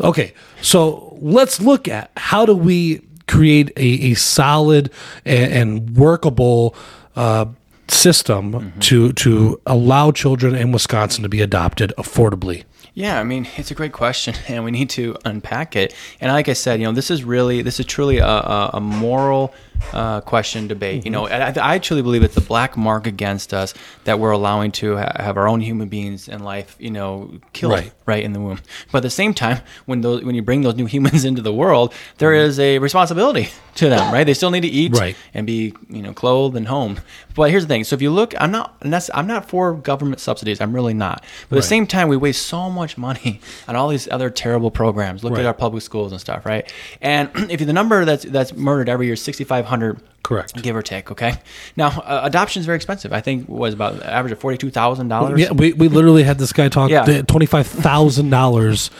Okay, 0.00 0.32
so 0.62 1.18
let's 1.20 1.60
look 1.60 1.88
at 1.88 2.12
how 2.16 2.46
do 2.46 2.54
we 2.54 3.02
create 3.26 3.72
a, 3.76 4.12
a 4.12 4.14
solid 4.14 4.90
and, 5.24 5.52
and 5.52 5.96
workable. 5.96 6.74
Uh, 7.16 7.46
system 7.90 8.70
to 8.80 9.14
to 9.14 9.58
allow 9.64 10.10
children 10.12 10.54
in 10.54 10.72
Wisconsin 10.72 11.22
to 11.22 11.28
be 11.28 11.40
adopted 11.40 11.90
affordably. 11.96 12.64
Yeah, 12.98 13.20
I 13.20 13.22
mean, 13.22 13.46
it's 13.56 13.70
a 13.70 13.76
great 13.76 13.92
question, 13.92 14.34
and 14.48 14.64
we 14.64 14.72
need 14.72 14.90
to 14.90 15.14
unpack 15.24 15.76
it. 15.76 15.94
And 16.20 16.32
like 16.32 16.48
I 16.48 16.52
said, 16.52 16.80
you 16.80 16.86
know, 16.86 16.92
this 16.92 17.12
is 17.12 17.22
really, 17.22 17.62
this 17.62 17.78
is 17.78 17.86
truly 17.86 18.18
a, 18.18 18.26
a, 18.26 18.80
moral 18.80 19.54
uh, 19.92 20.20
question 20.20 20.68
debate. 20.68 21.00
Mm-hmm. 21.00 21.06
You 21.06 21.10
know, 21.10 21.26
I, 21.28 21.74
I, 21.74 21.78
truly 21.78 22.02
believe 22.02 22.22
it's 22.22 22.34
the 22.34 22.40
black 22.40 22.76
mark 22.76 23.06
against 23.06 23.54
us 23.54 23.74
that 24.04 24.18
we're 24.18 24.30
allowing 24.30 24.72
to 24.72 24.96
ha- 24.96 25.12
have 25.16 25.36
our 25.36 25.48
own 25.48 25.60
human 25.60 25.88
beings 25.88 26.28
in 26.28 26.42
life, 26.42 26.76
you 26.78 26.90
know, 26.90 27.40
killed 27.52 27.72
right. 27.72 27.92
right. 28.06 28.22
in 28.22 28.32
the 28.32 28.40
womb. 28.40 28.60
But 28.92 28.98
at 28.98 29.02
the 29.02 29.10
same 29.10 29.34
time, 29.34 29.62
when 29.86 30.02
those 30.02 30.22
when 30.24 30.34
you 30.34 30.42
bring 30.42 30.62
those 30.62 30.74
new 30.74 30.86
humans 30.98 31.24
into 31.24 31.42
the 31.42 31.52
world, 31.52 31.94
there 32.18 32.32
mm-hmm. 32.32 32.48
is 32.48 32.58
a 32.58 32.78
responsibility 32.78 33.48
to 33.76 33.88
them, 33.88 34.12
right? 34.12 34.24
They 34.24 34.34
still 34.34 34.50
need 34.50 34.62
to 34.62 34.68
eat 34.68 34.92
right. 34.92 35.16
and 35.32 35.46
be, 35.46 35.74
you 35.88 36.02
know, 36.02 36.12
clothed 36.12 36.56
and 36.56 36.68
home. 36.68 37.00
But 37.34 37.50
here's 37.50 37.64
the 37.64 37.68
thing: 37.68 37.84
so 37.84 37.94
if 37.94 38.02
you 38.02 38.10
look, 38.10 38.34
I'm 38.40 38.50
not 38.50 38.76
I'm 39.14 39.26
not 39.26 39.48
for 39.48 39.74
government 39.74 40.20
subsidies. 40.20 40.60
I'm 40.60 40.74
really 40.74 40.94
not. 40.94 41.24
But 41.48 41.56
right. 41.56 41.58
at 41.58 41.62
the 41.62 41.68
same 41.68 41.86
time, 41.86 42.08
we 42.08 42.16
waste 42.16 42.46
so 42.46 42.68
much 42.68 42.98
money 42.98 43.40
on 43.68 43.76
all 43.76 43.88
these 43.88 44.08
other 44.10 44.28
terrible 44.28 44.70
programs. 44.70 45.24
Look 45.24 45.38
at 45.38 45.46
our 45.46 45.54
public 45.54 45.82
schools 45.82 46.12
and 46.12 46.20
stuff, 46.20 46.44
right? 46.44 46.70
And 47.00 47.30
if 47.50 47.64
the 47.64 47.72
number 47.72 48.04
that's 48.04 48.24
that's 48.24 48.52
murdered 48.52 48.88
every 48.88 49.06
year, 49.06 49.16
6,500 49.16 49.67
500 49.68 50.00
Correct. 50.24 50.60
Give 50.62 50.76
or 50.76 50.82
take. 50.82 51.10
Okay. 51.10 51.34
Now, 51.74 51.88
uh, 51.88 52.20
adoption 52.24 52.60
is 52.60 52.66
very 52.66 52.76
expensive. 52.76 53.14
I 53.14 53.22
think 53.22 53.48
was 53.48 53.72
about 53.72 54.02
average 54.02 54.32
of 54.32 54.38
forty 54.38 54.58
two 54.58 54.68
thousand 54.68 55.08
dollars. 55.08 55.40
Yeah, 55.40 55.52
we, 55.52 55.72
we 55.72 55.88
literally 55.88 56.22
had 56.22 56.38
this 56.38 56.52
guy 56.52 56.68
talk 56.68 56.90
yeah. 56.90 57.22
twenty 57.22 57.46
five 57.46 57.66
thousand 57.66 58.28
dollars 58.28 58.90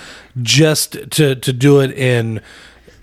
just 0.40 0.92
to 0.92 1.34
to 1.34 1.52
do 1.52 1.80
it 1.80 1.90
in 1.90 2.40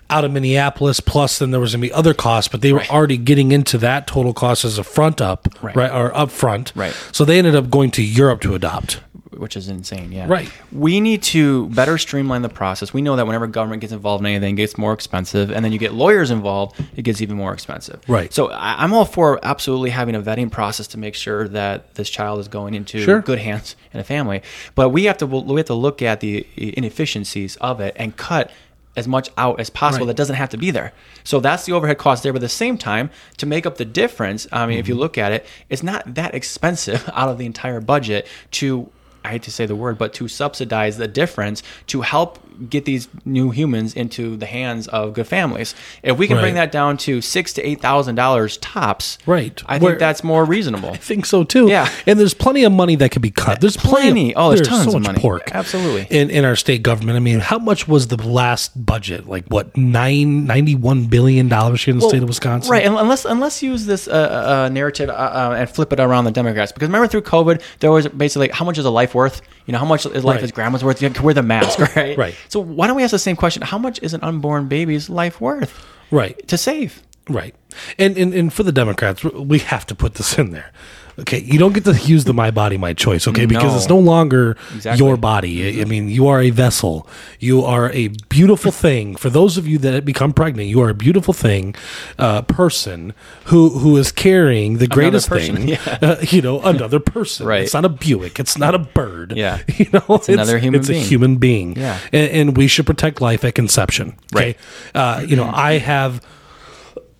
out 0.09 0.25
of 0.25 0.31
Minneapolis. 0.31 1.01
Plus, 1.01 1.37
then 1.37 1.51
there 1.51 1.59
was 1.59 1.73
gonna 1.73 1.83
be 1.83 1.93
other 1.93 2.15
costs, 2.15 2.47
but 2.47 2.61
they 2.61 2.73
were 2.73 2.79
right. 2.79 2.91
already 2.91 3.17
getting 3.17 3.51
into 3.51 3.77
that 3.77 4.07
total 4.07 4.33
cost 4.33 4.65
as 4.65 4.79
a 4.79 4.83
front 4.83 5.21
up, 5.21 5.47
right, 5.61 5.75
right 5.75 5.91
or 5.91 6.15
up 6.15 6.31
front. 6.31 6.71
Right. 6.73 6.93
So 7.11 7.25
they 7.25 7.37
ended 7.37 7.53
up 7.53 7.69
going 7.69 7.91
to 7.91 8.03
Europe 8.03 8.41
to 8.41 8.55
adopt 8.55 9.01
which 9.37 9.55
is 9.57 9.67
insane. 9.69 10.11
Yeah. 10.11 10.27
Right. 10.27 10.49
We 10.71 10.99
need 10.99 11.23
to 11.23 11.67
better 11.69 11.97
streamline 11.97 12.41
the 12.41 12.49
process. 12.49 12.93
We 12.93 13.01
know 13.01 13.15
that 13.15 13.25
whenever 13.25 13.47
government 13.47 13.81
gets 13.81 13.93
involved 13.93 14.21
in 14.21 14.27
anything, 14.27 14.55
it 14.55 14.57
gets 14.57 14.77
more 14.77 14.93
expensive, 14.93 15.51
and 15.51 15.63
then 15.63 15.71
you 15.71 15.77
get 15.79 15.93
lawyers 15.93 16.31
involved, 16.31 16.79
it 16.95 17.01
gets 17.03 17.21
even 17.21 17.37
more 17.37 17.53
expensive. 17.53 18.01
Right. 18.07 18.33
So 18.33 18.49
I, 18.51 18.83
I'm 18.83 18.93
all 18.93 19.05
for 19.05 19.39
absolutely 19.43 19.89
having 19.91 20.15
a 20.15 20.21
vetting 20.21 20.51
process 20.51 20.87
to 20.87 20.97
make 20.97 21.15
sure 21.15 21.47
that 21.49 21.95
this 21.95 22.09
child 22.09 22.39
is 22.39 22.47
going 22.47 22.73
into 22.73 22.99
Sure. 23.01 23.21
good 23.21 23.39
hands 23.39 23.75
in 23.93 23.99
a 23.99 24.03
family. 24.03 24.41
But 24.75 24.89
we 24.89 25.05
have 25.05 25.17
to 25.19 25.25
we 25.27 25.57
have 25.59 25.65
to 25.67 25.73
look 25.73 26.01
at 26.01 26.19
the 26.19 26.45
inefficiencies 26.55 27.55
of 27.57 27.79
it 27.81 27.93
and 27.97 28.15
cut 28.15 28.51
as 28.97 29.09
much 29.09 29.29
out 29.37 29.59
as 29.59 29.69
possible 29.69 30.05
Right. 30.05 30.11
that 30.11 30.15
doesn't 30.17 30.37
have 30.37 30.47
to 30.51 30.57
be 30.57 30.71
there. 30.71 30.93
So 31.25 31.41
that's 31.41 31.65
the 31.65 31.73
overhead 31.73 31.97
cost 31.97 32.23
there. 32.23 32.31
But 32.31 32.37
at 32.37 32.41
the 32.45 32.49
same 32.49 32.77
time, 32.77 33.09
to 33.37 33.45
make 33.45 33.65
up 33.65 33.75
the 33.75 33.83
difference, 33.83 34.47
I 34.53 34.65
mean, 34.65 34.77
if 34.77 34.85
Mm-hmm. 34.85 34.93
you 34.93 34.97
look 34.99 35.17
at 35.17 35.33
it, 35.33 35.45
it's 35.69 35.83
not 35.83 36.13
that 36.15 36.33
expensive 36.33 37.09
out 37.13 37.27
of 37.27 37.37
the 37.37 37.45
entire 37.45 37.81
budget 37.81 38.25
to 38.51 38.89
I 39.25 39.29
hate 39.29 39.43
to 39.43 39.51
say 39.51 39.65
the 39.65 39.75
word, 39.75 39.97
but 39.97 40.13
to 40.15 40.27
subsidize 40.27 40.97
the 40.97 41.07
difference 41.07 41.63
to 41.87 42.01
help 42.01 42.39
get 42.69 42.85
these 42.85 43.07
new 43.25 43.51
humans 43.51 43.93
into 43.93 44.35
the 44.37 44.45
hands 44.45 44.87
of 44.87 45.13
good 45.13 45.27
families. 45.27 45.75
If 46.03 46.17
we 46.17 46.27
can 46.27 46.37
bring 46.39 46.55
that 46.55 46.71
down 46.71 46.97
to 46.97 47.21
six 47.21 47.53
to 47.53 47.61
eight 47.67 47.81
thousand 47.81 48.15
dollars 48.15 48.57
tops, 48.57 49.17
Right. 49.25 49.61
I 49.65 49.77
Where- 49.77 49.91
think 49.91 49.99
that's 49.99 50.23
more 50.23 50.45
reasonable. 50.45 50.89
I 50.89 50.97
think 50.97 51.25
so 51.25 51.43
too. 51.43 51.67
Yeah. 51.67 51.89
and 52.07 52.19
there's 52.19 52.33
plenty 52.33 52.63
of 52.63 52.71
money 52.71 52.95
that 52.97 53.11
could 53.11 53.21
be 53.21 53.31
cut. 53.31 53.61
There's 53.61 53.77
plenty. 53.77 53.95
Plenty. 54.05 54.35
Of, 54.35 54.45
Oh, 54.45 54.55
there's 54.55 54.67
tons 54.67 54.83
so 54.91 54.97
of 54.97 55.01
much 55.03 55.07
money. 55.07 55.19
pork. 55.19 55.51
Absolutely. 55.53 56.07
In 56.09 56.29
in 56.29 56.45
our 56.45 56.55
state 56.55 56.83
government. 56.83 57.15
I 57.17 57.19
mean, 57.19 57.39
how 57.39 57.57
much 57.59 57.87
was 57.87 58.07
the 58.07 58.17
last 58.27 58.85
budget? 58.85 59.27
Like 59.27 59.45
what 59.47 59.75
nine 59.77 60.45
ninety 60.45 60.75
one 60.75 61.05
billion 61.05 61.47
dollars 61.47 61.83
here 61.83 61.93
in 61.93 61.99
the 61.99 62.07
state 62.07 62.21
of 62.21 62.27
Wisconsin? 62.29 62.71
Right, 62.71 62.85
and 62.85 62.95
unless 62.97 63.25
unless 63.25 63.63
you 63.63 63.71
use 63.71 63.85
this 63.85 64.07
uh, 64.07 64.65
uh, 64.65 64.69
narrative 64.69 65.09
uh, 65.09 65.13
uh, 65.13 65.55
and 65.57 65.69
flip 65.69 65.91
it 65.93 65.99
around 65.99 66.25
the 66.25 66.31
Democrats, 66.31 66.71
because 66.71 66.87
remember 66.87 67.07
through 67.07 67.21
COVID 67.21 67.61
there 67.79 67.91
was 67.91 68.07
basically 68.07 68.49
how 68.49 68.65
much 68.65 68.77
is 68.77 68.85
a 68.85 68.89
life 68.89 69.15
worth? 69.15 69.41
You 69.65 69.71
know, 69.71 69.79
how 69.79 69.85
much 69.85 70.05
is 70.05 70.23
life 70.23 70.35
Right. 70.35 70.43
is 70.43 70.51
grandma's 70.51 70.83
worth? 70.83 71.01
You 71.01 71.07
have 71.07 71.17
to 71.17 71.23
wear 71.23 71.33
the 71.33 71.41
mask, 71.41 71.79
right? 71.95 72.15
Right. 72.17 72.35
So 72.49 72.59
why 72.59 72.87
don't 72.87 72.95
we 72.95 73.03
ask 73.03 73.11
the 73.11 73.19
same 73.19 73.35
question? 73.35 73.61
How 73.63 73.77
much 73.77 73.99
is 74.01 74.13
an 74.13 74.21
unborn 74.23 74.67
baby's 74.67 75.09
life 75.09 75.39
worth 75.41 75.85
Right. 76.11 76.47
to 76.47 76.57
save? 76.57 77.01
Right. 77.29 77.55
And, 77.97 78.15
and 78.17 78.33
and 78.33 78.53
for 78.53 78.61
the 78.63 78.71
Democrats, 78.71 79.23
we 79.23 79.59
have 79.59 79.85
to 79.87 79.95
put 79.95 80.13
this 80.15 80.37
in 80.37 80.51
there. 80.51 80.71
Okay, 81.17 81.39
you 81.39 81.57
don't 81.57 81.73
get 81.73 81.85
to 81.85 81.93
use 81.93 82.25
the 82.25 82.33
my 82.33 82.51
body, 82.51 82.77
my 82.77 82.93
choice, 82.93 83.25
okay? 83.27 83.45
Because 83.45 83.71
No. 83.71 83.77
it's 83.77 83.87
no 83.89 83.97
longer 83.99 84.57
Exactly. 84.75 85.05
your 85.05 85.15
body. 85.15 85.79
I- 85.79 85.81
I 85.81 85.85
mean, 85.85 86.09
you 86.09 86.27
are 86.27 86.41
a 86.41 86.49
vessel. 86.49 87.07
You 87.39 87.63
are 87.63 87.89
a 87.93 88.09
beautiful 88.27 88.71
thing. 88.85 89.15
For 89.15 89.29
those 89.29 89.57
of 89.57 89.65
you 89.65 89.77
that 89.77 89.93
have 89.93 90.03
become 90.03 90.33
pregnant, 90.33 90.67
you 90.67 90.81
are 90.81 90.89
a 90.89 90.93
beautiful 90.93 91.33
thing, 91.33 91.73
uh, 92.19 92.41
person 92.41 93.13
who 93.45 93.69
who 93.79 93.95
is 93.95 94.11
carrying 94.11 94.77
the 94.79 94.87
greatest 94.87 95.29
person, 95.29 95.55
thing. 95.55 95.67
yeah. 95.69 95.97
Uh, 96.01 96.15
you 96.29 96.41
know, 96.41 96.59
another 96.61 96.99
person. 96.99 97.45
Right. 97.47 97.63
It's 97.63 97.73
not 97.73 97.85
a 97.85 97.89
Buick. 97.89 98.37
It's 98.39 98.57
not 98.57 98.75
a 98.75 98.79
bird. 98.79 99.33
Yeah. 99.37 99.59
You 99.77 99.87
know, 99.93 100.03
it's, 100.15 100.27
another 100.29 100.59
human 100.59 100.79
it's 100.81 100.89
being. 100.89 101.01
a 101.01 101.05
human 101.07 101.37
being. 101.37 101.77
Yeah. 101.77 101.97
And, 102.11 102.31
and 102.31 102.57
we 102.57 102.67
should 102.67 102.85
protect 102.85 103.21
life 103.21 103.43
at 103.45 103.55
conception. 103.55 104.15
Okay. 104.35 104.45
Right. 104.45 104.57
Uh, 104.93 105.23
you 105.25 105.35
know, 105.37 105.49
I 105.53 105.77
have. 105.79 106.19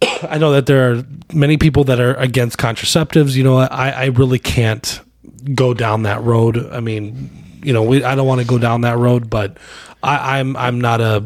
I 0.30 0.38
know 0.38 0.52
that 0.54 0.66
there 0.66 0.92
are 0.92 1.04
many 1.34 1.58
people 1.58 1.84
that 1.86 2.00
are 2.00 2.14
against 2.16 2.58
contraceptives. 2.58 3.36
You 3.36 3.44
know, 3.44 3.58
I, 3.58 3.90
I 3.90 4.06
really 4.06 4.40
can't 4.40 5.00
go 5.54 5.74
down 5.74 6.04
that 6.04 6.22
road. 6.24 6.58
I 6.72 6.80
mean, 6.80 7.30
you 7.64 7.74
know, 7.74 7.84
we, 7.84 8.04
I 8.04 8.16
don't 8.16 8.28
want 8.28 8.42
to 8.42 8.48
go 8.48 8.58
down 8.58 8.82
that 8.82 8.98
road, 8.98 9.30
but 9.30 9.58
I, 10.04 10.40
I'm 10.40 10.56
I'm 10.58 10.80
not 10.80 11.02
a, 11.02 11.24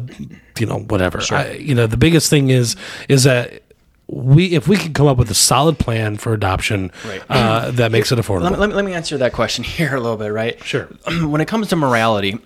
you 0.58 0.66
know, 0.66 0.78
whatever. 0.78 1.20
I, 1.30 1.52
you 1.52 1.74
know, 1.74 1.86
the 1.86 1.96
biggest 1.96 2.30
thing 2.30 2.50
is 2.50 2.76
is 3.08 3.24
that 3.24 3.62
we 4.06 4.46
if 4.54 4.66
we 4.66 4.76
can 4.76 4.92
come 4.92 5.06
up 5.06 5.16
with 5.18 5.30
a 5.30 5.34
solid 5.34 5.78
plan 5.78 6.16
for 6.16 6.32
adoption 6.32 6.90
Right. 7.06 7.22
uh, 7.28 7.70
that 7.72 7.92
makes 7.92 8.10
it 8.10 8.18
affordable. 8.18 8.42
Let 8.42 8.52
me, 8.52 8.58
let, 8.58 8.68
me, 8.70 8.74
let 8.74 8.84
me 8.84 8.92
answer 8.94 9.18
that 9.18 9.32
question 9.32 9.64
here 9.76 9.94
a 9.94 10.00
little 10.00 10.16
bit, 10.16 10.28
right? 10.32 10.62
Sure. 10.64 10.86
when 11.22 11.40
it 11.40 11.46
comes 11.48 11.68
to 11.68 11.76
morality, 11.76 12.38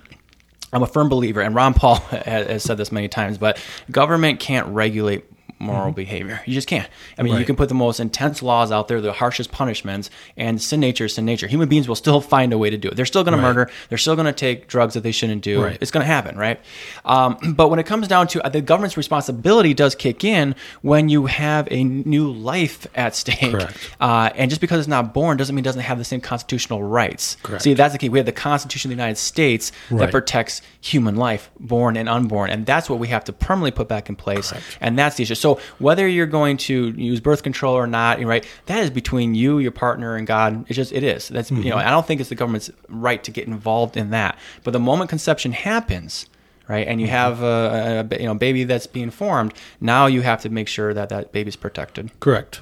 I'm 0.73 0.83
a 0.83 0.87
firm 0.87 1.09
believer, 1.09 1.40
and 1.40 1.55
Ron 1.55 1.73
Paul 1.75 1.94
has 2.27 2.62
said 2.64 2.77
this 2.77 2.90
many 2.92 3.09
times, 3.09 3.38
but 3.38 3.62
government 3.90 4.40
can't 4.40 4.66
regulate 4.68 5.25
moral 5.64 5.92
behavior. 5.92 6.40
You 6.46 6.55
just 6.55 6.68
can't. 6.68 6.88
I 7.18 7.22
mean, 7.22 7.33
you 7.33 7.38
Mm-hmm. 7.40 7.46
Can 7.46 7.57
put 7.57 7.68
the 7.68 7.74
most 7.74 8.00
intense 8.00 8.42
laws 8.42 8.70
out 8.72 8.88
there, 8.88 9.00
the 9.00 9.12
harshest 9.12 9.50
punishments, 9.53 10.09
and 10.37 10.61
sin 10.62 10.81
nature 10.81 11.05
is 11.07 11.14
sin 11.14 11.24
nature. 11.24 11.46
Human 11.46 11.68
beings 11.68 11.88
will 11.88 11.94
still 11.96 12.20
find 12.20 12.53
a 12.53 12.59
way 12.59 12.70
to 12.70 12.77
do 12.79 12.88
it. 12.88 12.96
They're 12.96 13.05
still 13.07 13.22
going 13.24 13.35
Right. 13.35 13.40
to 13.48 13.55
murder. 13.55 13.70
They're 13.88 13.98
still 13.98 14.14
going 14.16 14.27
to 14.27 14.33
take 14.33 14.66
drugs 14.68 14.94
that 14.94 15.03
they 15.03 15.12
shouldn't 15.12 15.42
do. 15.42 15.62
Right. 15.62 15.79
It's 15.81 15.90
going 15.90 16.03
to 16.03 16.07
happen, 16.12 16.37
right? 16.38 16.61
Um, 17.05 17.37
but 17.57 17.68
when 17.68 17.79
it 17.79 17.87
comes 17.87 18.09
down 18.09 18.29
to 18.29 18.44
uh, 18.44 18.48
the 18.48 18.61
government's 18.61 18.96
responsibility, 18.96 19.74
does 19.74 19.94
kick 19.94 20.24
in 20.24 20.55
when 20.83 21.09
you 21.09 21.27
have 21.27 21.68
a 21.70 21.83
new 21.85 22.31
life 22.31 22.87
at 22.94 23.14
stake. 23.14 23.55
Uh, 24.00 24.31
and 24.35 24.50
just 24.50 24.61
because 24.61 24.79
it's 24.81 24.88
not 24.88 25.12
born 25.14 25.37
doesn't 25.37 25.55
mean 25.55 25.62
it 25.64 25.66
doesn't 25.66 25.83
have 25.83 25.98
the 25.98 26.05
same 26.05 26.20
constitutional 26.20 26.83
rights. 26.83 27.37
Correct. 27.42 27.62
See, 27.62 27.74
that's 27.74 27.92
the 27.92 27.98
key. 27.98 28.09
We 28.09 28.18
have 28.18 28.27
the 28.27 28.33
Constitution 28.33 28.90
of 28.90 28.96
the 28.96 29.03
United 29.03 29.18
States 29.18 29.72
Right. 29.90 30.00
that 30.07 30.11
protects 30.11 30.62
human 30.81 31.16
life, 31.16 31.50
born 31.61 31.96
and 31.96 32.09
unborn, 32.09 32.50
and 32.50 32.64
that's 32.66 32.88
what 32.90 32.98
we 32.98 33.09
have 33.09 33.24
to 33.24 33.33
permanently 33.33 33.70
put 33.70 33.88
back 33.88 34.09
in 34.09 34.16
place. 34.16 34.53
And 34.81 34.98
that's 34.98 35.16
the 35.16 35.22
issue. 35.24 35.35
So 35.35 35.54
So 35.57 35.62
whether 35.79 36.07
you're 36.07 36.27
going 36.27 36.57
to 36.59 36.90
use 36.90 37.21
birth 37.21 37.43
control 37.43 37.75
or 37.75 37.87
not, 37.87 38.23
right, 38.23 38.47
that 38.67 38.83
is 38.83 38.90
between 38.90 39.35
you, 39.35 39.59
your 39.59 39.73
partner, 39.73 40.17
and 40.17 40.27
God. 40.27 40.64
It's 40.69 40.77
just 40.77 40.93
it 40.93 41.03
is. 41.03 41.29
That's 41.29 41.51
you 41.51 41.57
know, 41.71 41.77
mm-hmm. 41.77 41.88
I 41.88 41.90
don't 41.90 42.07
think 42.07 42.21
it's 42.21 42.29
the 42.29 42.35
government's 42.35 42.71
right 42.88 43.23
to 43.25 43.31
get 43.31 43.47
involved 43.47 43.97
in 43.97 44.11
that. 44.11 44.38
But 44.62 44.73
the 44.73 44.81
moment 44.81 45.11
conception 45.11 45.53
happens, 45.53 46.27
right, 46.69 46.87
and 46.87 47.01
you 47.01 47.07
mm-hmm. 47.07 47.17
have 47.17 47.43
a, 47.43 48.07
a 48.11 48.19
you 48.21 48.27
know 48.27 48.35
baby 48.35 48.64
that's 48.64 48.87
being 48.87 49.11
formed, 49.11 49.55
now 49.81 50.07
you 50.07 50.23
have 50.23 50.43
to 50.43 50.49
make 50.49 50.69
sure 50.69 50.95
that 50.95 51.09
that 51.09 51.33
baby's 51.33 51.57
protected. 51.57 52.11
Correct. 52.21 52.61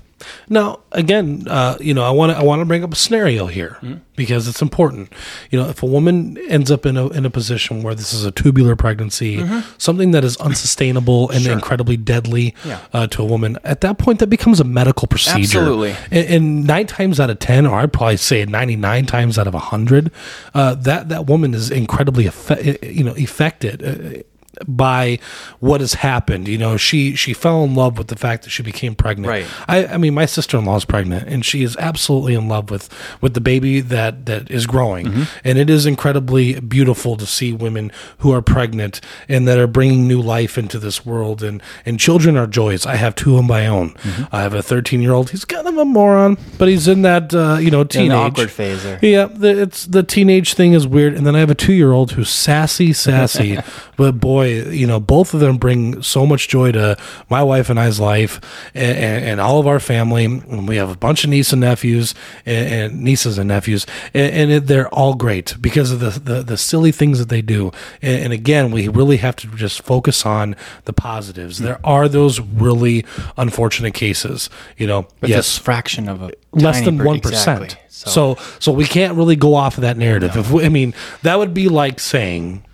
Now, 0.49 0.81
again, 0.93 1.45
uh, 1.49 1.77
you 1.81 1.95
know, 1.95 2.03
I 2.05 2.11
want 2.11 2.33
to 2.33 2.39
I 2.39 2.43
want 2.43 2.61
to 2.61 2.65
bring 2.67 2.85
up 2.85 2.93
a 2.93 2.97
scenario 2.97 3.47
here 3.47 3.79
because 4.17 4.49
it's 4.49 4.61
important. 4.63 5.13
You 5.51 5.61
know, 5.61 5.69
if 5.69 5.83
a 5.83 5.87
woman 5.87 6.37
ends 6.49 6.71
up 6.71 6.85
in 6.87 6.97
a 6.97 7.09
in 7.09 7.25
a 7.27 7.31
position 7.31 7.83
where 7.83 7.95
this 7.95 8.13
is 8.13 8.25
a 8.25 8.31
tubular 8.31 8.77
pregnancy, 8.77 9.45
something 9.79 10.11
that 10.13 10.25
is 10.25 10.37
unsustainable 10.39 11.31
and 11.31 11.47
incredibly 11.47 11.97
deadly 11.97 12.55
Yeah. 12.65 12.79
uh, 12.93 13.07
to 13.09 13.23
a 13.23 13.25
woman, 13.27 13.59
at 13.65 13.81
that 13.83 13.99
point, 13.99 14.19
that 14.21 14.29
becomes 14.29 14.61
a 14.61 14.65
medical 14.65 15.09
procedure. 15.09 15.59
Absolutely. 15.61 15.95
And, 16.11 16.27
and 16.35 16.67
nine 16.67 16.87
times 16.87 17.19
out 17.21 17.31
of 17.31 17.39
ten, 17.39 17.67
or 17.67 17.79
I'd 17.79 17.93
probably 17.93 18.17
say 18.19 18.45
ninety 18.45 18.77
nine 18.77 19.07
times 19.07 19.39
out 19.39 19.47
of 19.47 19.55
hundred, 19.55 20.11
uh, 20.55 20.75
that 20.75 21.09
that 21.09 21.27
woman 21.27 21.55
is 21.55 21.71
incredibly 21.71 22.25
affe- 22.25 22.95
you 22.95 23.05
know 23.05 23.15
affected. 23.15 24.25
By 24.67 25.19
what 25.61 25.81
has 25.81 25.95
happened 25.95 26.47
you 26.47 26.59
know 26.59 26.77
she 26.77 27.15
she 27.17 27.33
fell 27.33 27.65
in 27.65 27.75
love 27.75 27.97
with 27.99 28.09
the 28.09 28.17
fact 28.17 28.45
that 28.45 28.51
she 28.51 28.63
became 28.63 28.95
pregnant 28.95 29.29
Right. 29.29 29.47
I, 29.69 29.87
I 29.87 29.97
mean, 29.97 30.15
my 30.15 30.27
sister 30.27 30.59
in 30.59 30.65
law 30.67 30.77
is 30.77 30.85
pregnant, 30.85 31.27
and 31.29 31.45
she 31.45 31.63
is 31.63 31.77
absolutely 31.79 32.35
in 32.35 32.49
love 32.49 32.71
with 32.71 32.89
with 33.23 33.35
the 33.35 33.41
baby 33.41 33.81
that 33.81 34.27
that 34.27 34.51
is 34.51 34.67
growing, 34.67 35.07
Mm-hmm. 35.07 35.23
and 35.45 35.59
it 35.59 35.71
is 35.71 35.87
incredibly 35.87 36.61
beautiful 36.61 37.17
to 37.17 37.27
see 37.27 37.53
women 37.53 37.91
who 38.19 38.33
are 38.33 38.43
pregnant 38.43 39.01
and 39.29 39.49
that 39.49 39.59
are 39.59 39.67
bringing 39.67 40.07
new 40.07 40.21
life 40.21 40.59
into 40.59 40.79
this 40.79 41.07
world. 41.07 41.43
And 41.43 41.63
and 41.87 41.99
children 41.99 42.37
are 42.37 42.47
joys. 42.47 42.85
I 42.87 42.97
have 42.97 43.15
two 43.15 43.37
of 43.39 43.45
my 43.45 43.67
own. 43.67 43.91
Mm-hmm. 43.95 44.25
I 44.35 44.43
have 44.43 44.55
a 44.55 44.63
13 44.63 45.01
year 45.01 45.13
old. 45.13 45.31
He's 45.31 45.45
kind 45.47 45.67
of 45.67 45.77
a 45.79 45.85
moron, 45.85 46.37
but 46.59 46.69
he's 46.69 46.89
in 46.89 47.03
that 47.03 47.33
uh, 47.35 47.57
you 47.61 47.71
know 47.71 47.85
teenage 47.85 48.11
awkward 48.13 48.51
phase 48.51 48.83
there. 48.83 48.99
yeah, 49.03 49.27
the, 49.27 49.63
it's 49.63 49.87
the 49.87 50.03
teenage 50.03 50.55
thing 50.55 50.73
is 50.75 50.87
weird, 50.87 51.15
and 51.15 51.25
then 51.27 51.35
I 51.37 51.39
have 51.41 51.51
a 51.51 51.55
two-year-old 51.55 52.13
who's 52.13 52.29
sassy, 52.31 52.93
sassy. 52.93 53.59
but 53.97 54.13
boy, 54.21 54.42
you 54.43 54.87
know, 54.87 55.01
both 55.01 55.35
of 55.35 55.41
them 55.41 55.57
bring 55.57 56.03
so 56.03 56.27
much 56.27 56.49
joy 56.49 56.73
to 56.73 56.97
my 57.29 57.43
wife 57.43 57.71
and 57.71 57.79
I's 57.79 58.01
life, 58.01 58.41
and, 58.75 58.99
and, 58.99 59.25
and 59.25 59.41
all 59.41 59.59
of 59.59 59.67
our 59.67 59.81
family. 59.81 60.25
And 60.25 60.69
we 60.69 60.77
have 60.77 60.91
a 60.91 60.97
bunch 60.97 61.25
of 61.25 61.31
nieces 61.31 61.53
and 61.53 61.61
nephews, 61.61 62.15
and, 62.47 62.73
and 62.73 63.03
nieces 63.03 63.39
and 63.39 63.49
nephews, 63.49 63.87
and, 64.15 64.35
and 64.35 64.51
it, 64.51 64.67
they're 64.67 64.89
all 64.89 65.15
great 65.15 65.57
because 65.61 65.91
of 65.91 66.01
the, 66.01 66.11
the 66.11 66.43
the 66.43 66.57
silly 66.57 66.93
things 66.93 67.19
that 67.19 67.29
they 67.29 67.43
do. 67.43 67.71
And, 68.01 68.33
again, 68.33 68.71
we 68.71 68.89
really 68.89 69.19
have 69.19 69.37
to 69.37 69.47
just 69.49 69.83
focus 69.83 70.27
on 70.27 70.57
the 70.85 70.93
positives. 70.93 71.59
There 71.59 71.81
are 71.85 72.09
those 72.09 72.41
really 72.41 73.05
unfortunate 73.37 73.95
cases, 73.95 74.51
you 74.77 74.87
know. 74.87 75.07
But 75.21 75.31
yes, 75.31 75.59
fraction 75.59 76.09
of 76.09 76.23
a 76.23 76.33
less 76.53 76.85
than 76.85 77.03
one 77.03 77.21
percent. 77.21 77.63
exactly. 77.63 77.79
So, 77.89 78.37
so 78.59 78.73
we 78.73 78.85
can't 78.85 79.17
really 79.17 79.37
go 79.37 79.55
off 79.55 79.77
of 79.79 79.83
that 79.83 79.97
narrative. 79.97 80.37
If 80.37 80.51
we, 80.51 80.65
I 80.65 80.69
mean, 80.69 80.93
that 81.23 81.39
would 81.39 81.55
be 81.55 81.69
like 81.69 82.01
saying, 82.01 82.65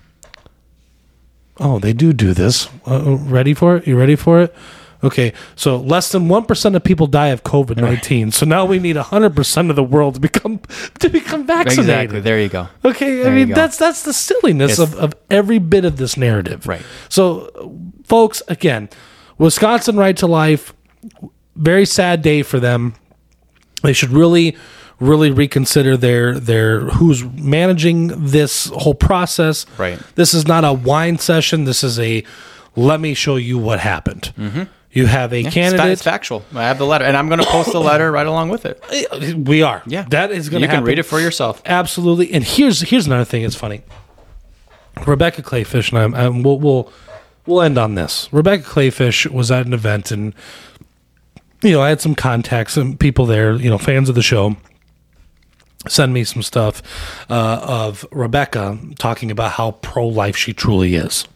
"Oh, 1.61 1.79
they 1.79 1.92
do 1.92 2.12
do 2.12 2.33
this." 2.35 2.68
Uh, 2.87 3.16
ready 3.16 3.55
for 3.55 3.77
it? 3.77 3.87
You 3.87 3.97
ready 3.99 4.16
for 4.16 4.40
it? 4.40 4.55
Okay, 5.05 5.33
so 5.55 5.77
less 5.77 6.11
than 6.11 6.29
one 6.29 6.44
percent 6.44 6.75
of 6.75 6.83
people 6.83 7.07
die 7.07 7.29
of 7.29 7.44
COVID 7.44 7.77
nineteen. 7.77 8.33
So 8.33 8.44
now 8.44 8.64
we 8.64 8.81
need 8.81 8.97
hundred 8.97 9.37
percent 9.37 9.71
of 9.71 9.77
the 9.77 9.85
world 9.85 10.14
to 10.14 10.21
become 10.21 10.61
to 10.99 11.09
become 11.09 11.47
vaccinated. 11.47 11.85
exactly. 11.85 12.21
There 12.21 12.40
you 12.40 12.49
go. 12.49 12.66
Okay, 12.85 13.21
I 13.21 13.23
There 13.23 13.38
you 13.38 13.47
mean 13.47 13.55
that's 13.55 13.77
that's 13.77 14.03
the 14.03 14.12
silliness 14.12 14.73
It's- 14.79 14.92
of, 14.94 14.99
of 14.99 15.14
every 15.31 15.59
bit 15.61 15.85
of 15.85 15.99
this 15.99 16.16
narrative. 16.16 16.66
Right. 16.66 16.83
So, 17.09 17.49
folks, 18.05 18.42
again, 18.49 18.88
Wisconsin 19.38 19.97
right 19.97 20.16
to 20.16 20.27
life. 20.27 20.75
Very 21.55 21.87
sad 21.87 22.23
day 22.23 22.42
for 22.42 22.59
them. 22.59 22.94
They 23.83 23.92
should 23.92 24.11
really, 24.11 24.57
really 25.01 25.31
reconsider 25.31 25.97
their 25.97 26.39
their 26.39 26.81
who's 26.81 27.25
managing 27.25 28.09
this 28.27 28.67
whole 28.75 28.95
process. 28.95 29.65
Right. 29.79 29.99
This 30.17 30.35
is 30.35 30.47
not 30.49 30.65
a 30.65 30.73
wine 30.73 31.19
session. 31.19 31.65
This 31.65 31.85
is 31.85 31.99
a 32.01 32.25
let 32.77 33.01
me 33.01 33.15
show 33.15 33.37
you 33.37 33.59
what 33.59 33.81
happened. 33.81 34.33
Mm-hmm. 34.37 34.63
You 34.91 35.07
have 35.07 35.33
a 35.33 35.45
fa- 35.45 35.51
candidate. 35.51 35.91
it's 35.91 36.03
factual. 36.03 36.43
I 36.55 36.63
have 36.65 36.79
the 36.79 36.87
letter, 36.87 37.05
and 37.05 37.17
I'm 37.17 37.29
going 37.29 37.41
to 37.41 37.47
post 37.47 37.73
the 37.73 37.81
letter 37.81 38.11
right 38.11 38.27
along 38.27 38.49
with 38.49 38.65
it. 38.65 38.83
we 39.47 39.63
are. 39.63 39.83
Yeah, 39.87 40.07
That 40.09 40.31
is 40.33 40.49
going 40.49 40.63
to 40.63 40.67
You 40.67 40.69
happen. 40.71 40.81
can 40.85 40.89
read 40.89 40.99
it 40.99 41.03
for 41.05 41.21
yourself. 41.21 41.61
Absolutely. 41.67 42.33
And 42.33 42.43
here's 42.43 42.81
here's 42.81 43.07
another 43.07 43.25
thing. 43.27 43.43
It's 43.43 43.55
funny. 43.55 43.83
Rebecca 45.07 45.43
Kleefisch 45.43 45.93
and 45.93 46.15
I, 46.17 46.25
and 46.27 46.45
we'll 46.45 46.59
we'll 46.59 46.93
we'll 47.47 47.63
end 47.63 47.79
on 47.79 47.95
this. 47.95 48.29
Rebecca 48.33 48.65
Kleefisch 48.65 49.31
was 49.31 49.51
at 49.51 49.67
an 49.67 49.73
event, 49.73 50.11
and 50.11 50.35
you 51.63 51.73
know 51.73 51.83
I 51.83 51.91
had 51.91 52.01
some 52.01 52.15
contacts 52.15 52.77
and 52.77 52.99
people 52.99 53.27
there, 53.27 53.53
you 53.55 53.71
know, 53.71 53.79
fans 53.79 54.09
of 54.09 54.15
the 54.15 54.23
show. 54.23 54.57
Send 55.88 56.12
me 56.14 56.24
some 56.24 56.42
stuff 56.42 56.83
uh, 57.31 57.61
of 57.62 58.07
Rebecca 58.12 58.79
talking 58.98 59.31
about 59.31 59.53
how 59.53 59.72
pro 59.72 60.07
life 60.07 60.37
she 60.37 60.53
truly 60.53 60.94
is. 60.94 61.27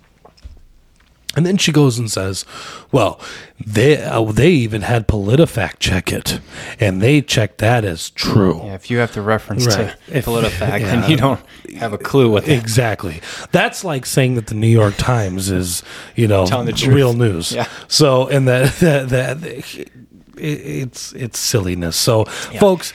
And 1.35 1.47
then 1.47 1.57
she 1.57 1.73
goes 1.73 1.99
and 1.99 2.11
says, 2.11 2.45
"Well, 2.93 3.19
they 3.67 3.97
uh, 4.03 4.23
they 4.33 4.51
even 4.51 4.83
had 4.83 5.09
PolitiFact 5.09 5.79
check 5.79 6.13
it, 6.13 6.41
and 6.79 7.01
they 7.01 7.23
checked 7.23 7.57
that 7.59 7.87
as 7.87 8.11
true." 8.11 8.61
Yeah, 8.63 8.75
if 8.75 8.91
you 8.91 8.99
have 8.99 9.13
to 9.13 9.23
reference 9.23 9.67
Right. 9.67 9.97
to 10.09 10.19
If- 10.19 10.27
PolitiFact, 10.27 10.61
yeah. 10.81 11.01
then 11.01 11.11
you 11.11 11.17
don't 11.17 11.41
have 11.79 11.95
a 11.95 11.99
clue 11.99 12.31
what 12.31 12.45
the 12.45 12.53
Exactly. 12.55 13.23
That's 13.51 13.83
like 13.83 14.05
saying 14.05 14.35
that 14.35 14.49
the 14.49 14.55
New 14.55 14.67
York 14.69 14.95
Times 14.99 15.51
is, 15.51 15.83
you 16.17 16.29
know, 16.29 16.45
Telling 16.45 16.67
the 16.67 16.73
truth. 16.75 16.95
real 16.95 17.15
news. 17.15 17.53
Yeah. 17.53 17.67
So, 17.89 18.29
and 18.29 18.47
that 18.49 18.75
that, 18.81 19.09
that 19.09 19.43
it, 19.43 19.89
it's 20.37 21.15
it's 21.15 21.39
silliness. 21.39 21.97
So, 21.97 22.27
folks, 22.61 22.93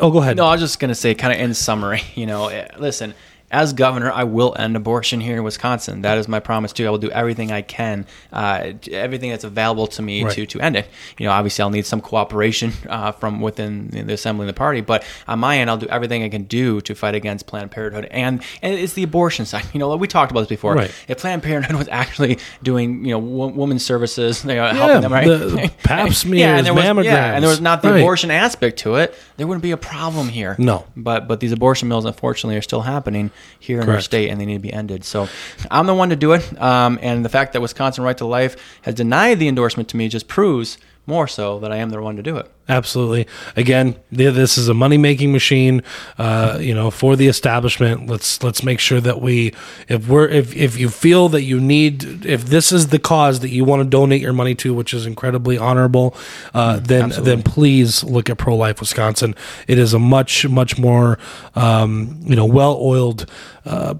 oh, 0.00 0.10
go 0.10 0.18
ahead. 0.18 0.36
No, 0.36 0.46
I 0.46 0.52
was 0.52 0.60
just 0.60 0.78
to 0.88 0.94
say, 0.94 1.14
kind 1.14 1.32
of 1.32 1.40
in 1.40 1.54
summary, 1.54 2.02
you 2.14 2.26
know, 2.26 2.48
eh, 2.48 2.68
listen, 2.78 3.14
as 3.50 3.72
governor, 3.72 4.10
I 4.12 4.24
will 4.24 4.54
end 4.58 4.76
abortion 4.76 5.20
here 5.20 5.36
in 5.36 5.42
Wisconsin. 5.42 6.02
That 6.02 6.18
is 6.18 6.28
my 6.28 6.38
promise 6.40 6.72
too. 6.72 6.86
I 6.86 6.90
will 6.90 6.98
do 6.98 7.10
everything 7.10 7.50
I 7.50 7.62
can, 7.62 8.06
uh, 8.32 8.72
everything 8.92 9.30
that's 9.30 9.44
available 9.44 9.86
to 9.88 10.02
me 10.02 10.22
Right. 10.24 10.32
to, 10.34 10.46
to 10.46 10.60
end 10.60 10.76
it. 10.76 10.86
You 11.18 11.26
know, 11.26 11.32
obviously, 11.32 11.62
I'll 11.62 11.70
need 11.70 11.86
some 11.86 12.00
cooperation 12.00 12.72
uh, 12.88 13.12
from 13.12 13.40
within 13.40 13.88
the 13.90 14.12
assembly 14.12 14.44
and 14.44 14.48
the 14.48 14.54
party, 14.58 14.80
but 14.82 15.04
on 15.26 15.38
my 15.40 15.58
end, 15.58 15.68
I'll 15.70 15.76
do 15.78 15.86
everything 15.88 16.22
I 16.22 16.28
can 16.28 16.44
do 16.44 16.80
to 16.82 16.94
fight 16.94 17.14
against 17.14 17.46
Planned 17.46 17.70
Parenthood. 17.70 18.06
And 18.10 18.42
and 18.62 18.74
it's 18.74 18.92
the 18.92 19.02
abortion 19.02 19.46
side. 19.46 19.64
You 19.72 19.78
know, 19.78 19.94
we 19.96 20.08
talked 20.08 20.30
about 20.32 20.40
this 20.40 20.48
before. 20.48 20.74
Right. 20.74 20.90
If 21.08 21.18
Planned 21.18 21.42
Parenthood 21.42 21.76
was 21.76 21.88
actually 21.88 22.38
doing, 22.62 23.04
you 23.04 23.12
know, 23.12 23.18
wo- 23.18 23.48
women's 23.48 23.84
services, 23.84 24.44
you 24.44 24.54
know, 24.54 24.66
helping 24.68 25.00
them, 25.02 25.12
right? 25.12 25.26
the 25.26 25.72
pap 25.84 26.12
smears, 26.12 26.40
yeah, 26.40 26.56
and 26.58 26.66
there 26.66 26.74
was, 26.74 27.04
yeah, 27.06 27.34
and 27.34 27.42
there 27.42 27.48
was 27.50 27.60
not 27.60 27.82
the 27.82 27.90
Right. 27.90 27.98
abortion 28.00 28.30
aspect 28.30 28.78
to 28.80 28.96
it, 28.96 29.14
there 29.36 29.46
wouldn't 29.46 29.62
be 29.62 29.70
a 29.70 29.76
problem 29.76 30.28
here. 30.28 30.54
No. 30.58 30.84
But 30.96 31.26
but 31.28 31.40
these 31.40 31.52
abortion 31.52 31.88
mills 31.88 32.04
unfortunately 32.04 32.56
are 32.56 32.62
still 32.62 32.82
happening 32.82 33.30
here 33.58 33.80
in 33.80 33.88
our 33.88 34.00
state 34.00 34.30
and 34.30 34.40
they 34.40 34.46
need 34.46 34.54
to 34.54 34.60
be 34.60 34.72
ended. 34.72 35.04
So 35.04 35.28
I'm 35.70 35.86
the 35.86 35.94
one 35.94 36.10
to 36.10 36.16
do 36.16 36.32
it. 36.32 36.60
Um, 36.60 36.98
and 37.02 37.24
the 37.24 37.28
fact 37.28 37.52
that 37.52 37.62
Wisconsin 37.62 38.04
Right 38.04 38.16
to 38.18 38.26
Life 38.26 38.56
has 38.82 38.94
denied 38.94 39.38
the 39.38 39.48
endorsement 39.48 39.88
to 39.90 39.96
me 39.96 40.08
just 40.08 40.28
proves 40.28 40.78
more 41.10 41.28
so 41.28 41.58
that 41.58 41.70
I 41.70 41.76
am 41.76 41.90
the 41.90 42.00
one 42.00 42.16
to 42.16 42.22
do 42.22 42.38
it. 42.38 42.50
Absolutely. 42.68 43.26
Again, 43.56 43.96
this 44.12 44.56
is 44.56 44.68
a 44.68 44.74
money 44.74 44.96
making 44.96 45.32
machine. 45.32 45.82
Uh, 46.16 46.58
you 46.60 46.74
know, 46.74 46.90
for 46.90 47.16
the 47.16 47.26
establishment. 47.26 48.06
Let's 48.06 48.42
let's 48.42 48.62
make 48.62 48.78
sure 48.78 49.00
that 49.00 49.20
we, 49.20 49.52
if 49.88 50.06
we're 50.08 50.28
if 50.28 50.54
if 50.54 50.78
you 50.78 50.88
feel 50.88 51.28
that 51.30 51.42
you 51.42 51.60
need, 51.60 52.24
if 52.24 52.44
this 52.44 52.70
is 52.70 52.88
the 52.88 52.98
cause 52.98 53.40
that 53.40 53.50
you 53.50 53.64
want 53.64 53.82
to 53.82 53.88
donate 53.88 54.20
your 54.22 54.32
money 54.32 54.54
to, 54.56 54.72
which 54.72 54.94
is 54.94 55.04
incredibly 55.04 55.58
honorable, 55.58 56.16
uh, 56.54 56.78
then 56.78 57.06
absolutely. 57.06 57.34
then 57.34 57.42
please 57.42 58.04
look 58.04 58.30
at 58.30 58.38
Pro 58.38 58.56
Life 58.56 58.80
Wisconsin. 58.80 59.34
It 59.66 59.78
is 59.78 59.92
a 59.92 59.98
much 59.98 60.48
much 60.48 60.78
more 60.78 61.18
um, 61.56 62.20
you 62.24 62.36
know 62.36 62.46
well 62.46 62.78
oiled. 62.80 63.28
Uh, 63.64 63.94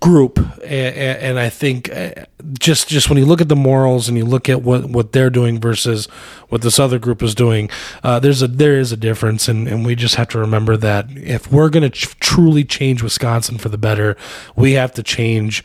group 0.00 0.38
and, 0.64 1.38
i 1.38 1.48
think 1.48 1.88
uh, 1.94 2.10
just 2.58 2.88
just 2.88 3.08
when 3.08 3.16
you 3.16 3.24
look 3.24 3.40
at 3.40 3.48
the 3.48 3.56
morals 3.56 4.08
and 4.08 4.18
you 4.18 4.24
look 4.24 4.48
at 4.48 4.62
what 4.62 4.86
what 4.86 5.12
they're 5.12 5.30
doing 5.30 5.60
versus 5.60 6.06
what 6.48 6.60
this 6.62 6.78
other 6.78 6.98
group 6.98 7.22
is 7.22 7.34
doing 7.36 7.70
uh, 8.02 8.18
there's 8.18 8.42
a 8.42 8.48
there 8.48 8.78
is 8.78 8.90
a 8.90 8.96
difference 8.96 9.46
and, 9.48 9.68
and 9.68 9.86
we 9.86 9.94
just 9.94 10.16
have 10.16 10.28
to 10.28 10.38
remember 10.38 10.76
that 10.76 11.06
if 11.16 11.52
we're 11.52 11.68
going 11.70 11.82
to 11.82 11.90
ch- 11.90 12.18
truly 12.18 12.64
change 12.64 13.02
wisconsin 13.02 13.56
for 13.56 13.68
the 13.68 13.78
better 13.78 14.16
we 14.56 14.72
have 14.72 14.92
to 14.92 15.02
change 15.02 15.62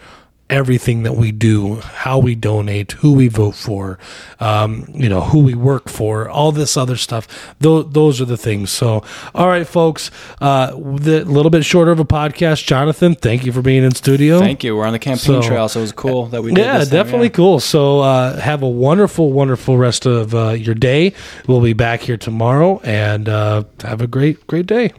everything 0.50 1.04
that 1.04 1.14
we 1.14 1.32
do, 1.32 1.76
how 1.76 2.18
we 2.18 2.34
donate, 2.36 2.94
who 2.94 3.14
we 3.14 3.28
vote 3.28 3.56
for, 3.56 4.00
um, 4.40 4.86
you 4.94 5.08
know, 5.08 5.22
who 5.22 5.40
we 5.40 5.54
work 5.54 5.88
for, 5.90 6.28
all 6.30 6.52
this 6.52 6.76
other 6.76 6.96
stuff. 6.96 7.28
Those, 7.60 7.92
those 7.92 8.20
are 8.22 8.26
the 8.26 8.38
things. 8.38 8.72
So, 8.72 9.04
all 9.36 9.48
right, 9.48 9.68
folks, 9.68 10.10
uh, 10.42 10.74
little 10.76 11.50
bit 11.52 11.64
shorter 11.66 11.92
of 11.92 12.00
a 12.00 12.06
podcast. 12.06 12.66
Jonathan, 12.66 13.16
thank 13.16 13.46
you 13.46 13.52
for 13.52 13.62
being 13.62 13.84
in 13.84 13.94
studio. 13.94 14.40
Thank 14.40 14.64
you. 14.64 14.76
We're 14.76 14.86
on 14.86 14.94
the 14.94 15.00
campaign 15.00 15.42
So- 15.42 15.42
trail, 15.42 15.70
so 15.70 15.80
it 15.80 15.84
was 15.84 15.92
cool 15.92 16.26
that 16.28 16.42
we 16.42 16.52
did 16.54 16.66
Yeah, 16.66 16.84
definitely 16.86 17.28
yeah. 17.28 17.34
cool. 17.34 17.60
So, 17.60 18.00
uh, 18.02 18.40
have 18.40 18.64
a 18.64 18.70
wonderful, 18.70 19.32
wonderful 19.32 19.78
rest 19.78 20.06
of 20.06 20.34
uh, 20.34 20.50
your 20.50 20.76
day. 20.76 21.14
We'll 21.48 21.62
be 21.62 21.74
back 21.74 22.02
here 22.02 22.18
tomorrow 22.18 22.80
and 22.84 23.30
uh, 23.30 23.64
have 23.84 24.02
a 24.02 24.08
great, 24.08 24.46
great 24.48 24.66
day. 24.66 24.92